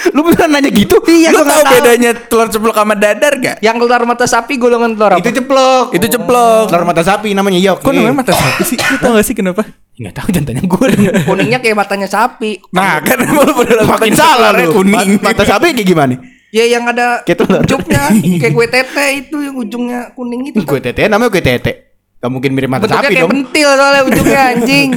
[0.09, 0.97] Lu beneran nanya gitu?
[1.03, 3.57] Iya, Lu tahu bedanya telur ceplok sama dadar gak?
[3.59, 5.85] yang telur mata sapi golongan telur apa Itu ceplok.
[5.91, 6.65] Itu ceplok.
[6.67, 7.81] Telur mata sapi namanya yok.
[7.81, 8.77] Kok namanya mata sapi sih?
[8.77, 9.63] Lu tau gak sih kenapa?
[9.97, 10.87] Enggak tahu jangan tanya gue.
[11.25, 14.69] kuningnya kayak matanya sapi Nah kan lu beneran Makin makin salah lu.
[14.71, 15.17] kuning.
[15.17, 16.15] Ma- Mata sapi kayak gimana?
[16.47, 18.07] Ya yang ada ujungnya
[18.41, 20.61] kayak kue tete itu yang ujungnya kuning itu.
[20.63, 21.86] Kue tete namanya kue tete.
[22.17, 23.31] Gak mungkin mirip mata Bentuknya sapi kayak dong.
[23.31, 24.89] pentil soalnya ujungnya anjing.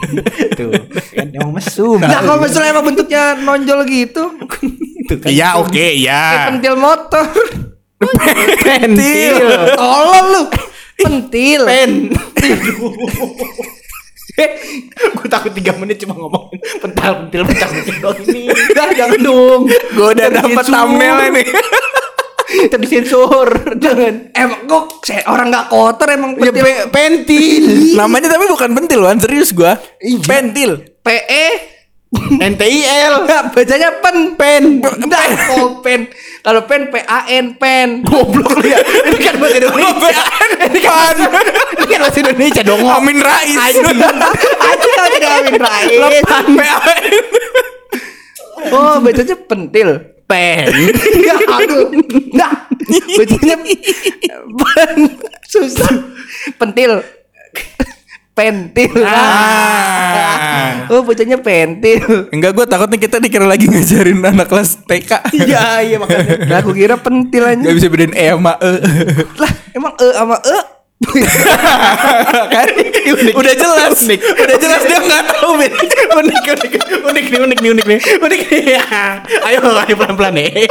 [0.58, 0.70] Tuh,
[1.12, 1.98] kan emang mesum.
[1.98, 4.24] Nah kalau misalnya emang bentuknya nonjol gitu,
[4.98, 6.24] Itu kan Iya oke kayak ya.
[6.48, 7.24] pentil motor.
[8.58, 9.36] pentil.
[9.74, 10.42] Tolong lu.
[10.96, 11.62] Pentil.
[11.62, 11.90] Pen.
[15.12, 18.48] Gue takut 3 menit cuma ngomongin pental pentil pecah pentil doang ini.
[18.72, 19.68] Dah jangan dong.
[19.68, 21.46] Gue udah dapet thumbnail nih.
[22.52, 23.48] Tapi sensor.
[23.74, 24.14] Jangan.
[24.30, 26.62] Emang kok saya orang nggak kotor emang Ya pentil.
[26.62, 27.64] pe- pentil.
[27.94, 29.78] Namanya tapi bukan pentil Wan, serius gua.
[29.98, 30.20] Iya.
[30.22, 30.70] Pentil.
[31.00, 31.46] PE
[32.12, 33.24] NTIL.
[33.24, 34.36] Enggak, bacanya pen.
[34.36, 34.62] Pen.
[34.78, 35.22] Enggak,
[35.56, 36.12] oh pen.
[36.42, 38.04] Kalau pen P A N pen.
[38.04, 38.76] Goblok ya.
[38.78, 40.22] Ini kan bahasa Indonesia.
[40.60, 41.14] Ini kan
[41.72, 42.84] ini kan bahasa Indonesia dong.
[42.84, 43.56] Amin Rais.
[43.56, 43.96] Anjing.
[44.60, 45.88] Anjing kalau tidak Amin Rais.
[45.90, 47.02] Lepan PAN.
[48.70, 49.88] Oh, bacanya pentil.
[50.32, 50.64] Pen.
[51.20, 51.78] Enggak, aku.
[51.92, 52.52] Enggak.
[53.20, 54.98] Bacanya pen.
[55.44, 55.92] Susah.
[56.56, 57.04] Pentil.
[58.32, 58.92] Pentil.
[59.04, 60.88] Ah.
[60.88, 62.32] Oh, bacanya pentil.
[62.32, 65.36] Enggak gue takut nih kita dikira lagi ngajarin anak kelas TK.
[65.36, 66.48] Iya, iya makanya.
[66.48, 67.60] Nah, aku kira pentil aja.
[67.60, 68.72] Gak bisa bedain E sama E.
[69.36, 70.58] Lah, emang e sama e?
[72.52, 72.66] Kan?
[73.34, 73.98] Udah jelas.
[74.14, 75.72] Udah jelas dia nggak tahu unik,
[76.12, 76.72] unik, unik,
[77.02, 78.62] unik nih, unik nih, unik nih, unik nih.
[79.46, 80.66] Ayo, ayo pelan pelan nih.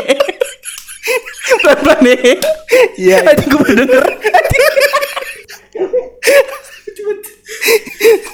[1.61, 2.39] Pelan pelan nih.
[2.95, 3.17] Iya.
[3.27, 4.05] Aduh, gue baru denger.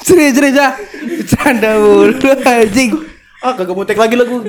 [0.06, 0.74] Serius, serius ah.
[1.04, 2.92] Bercanda mulu anjing.
[3.44, 4.40] Ah, kagak mau tek lagi lah gue.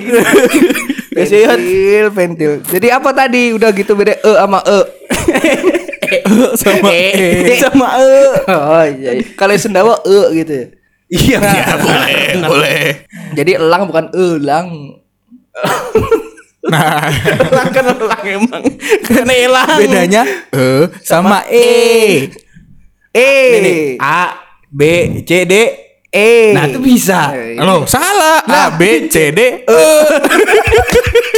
[1.13, 2.51] Pentil, pentil.
[2.65, 3.53] Jadi apa tadi?
[3.53, 4.79] Udah gitu beda e sama e.
[6.61, 7.55] sama E.
[7.59, 8.13] sama E.
[8.49, 9.11] Oh iya.
[9.19, 9.23] iya.
[9.37, 10.53] Kalau sendawa e gitu.
[10.53, 10.67] ya.
[11.09, 12.83] Iya, iya, boleh, Boleh.
[13.33, 14.67] Jadi elang bukan elang.
[16.69, 17.09] Nah,
[17.49, 18.63] Elang kan elang emang.
[19.01, 19.77] Karena elang.
[19.79, 22.29] bedanya E sama E.
[23.09, 23.31] E.
[23.49, 23.81] Nih, nih.
[23.97, 24.37] A,
[24.69, 24.81] B,
[25.25, 25.53] C, D.
[26.09, 26.57] E.
[26.57, 27.33] Nah, itu bisa.
[27.37, 28.41] Eh, Halo, salah.
[28.49, 29.81] A B C D E.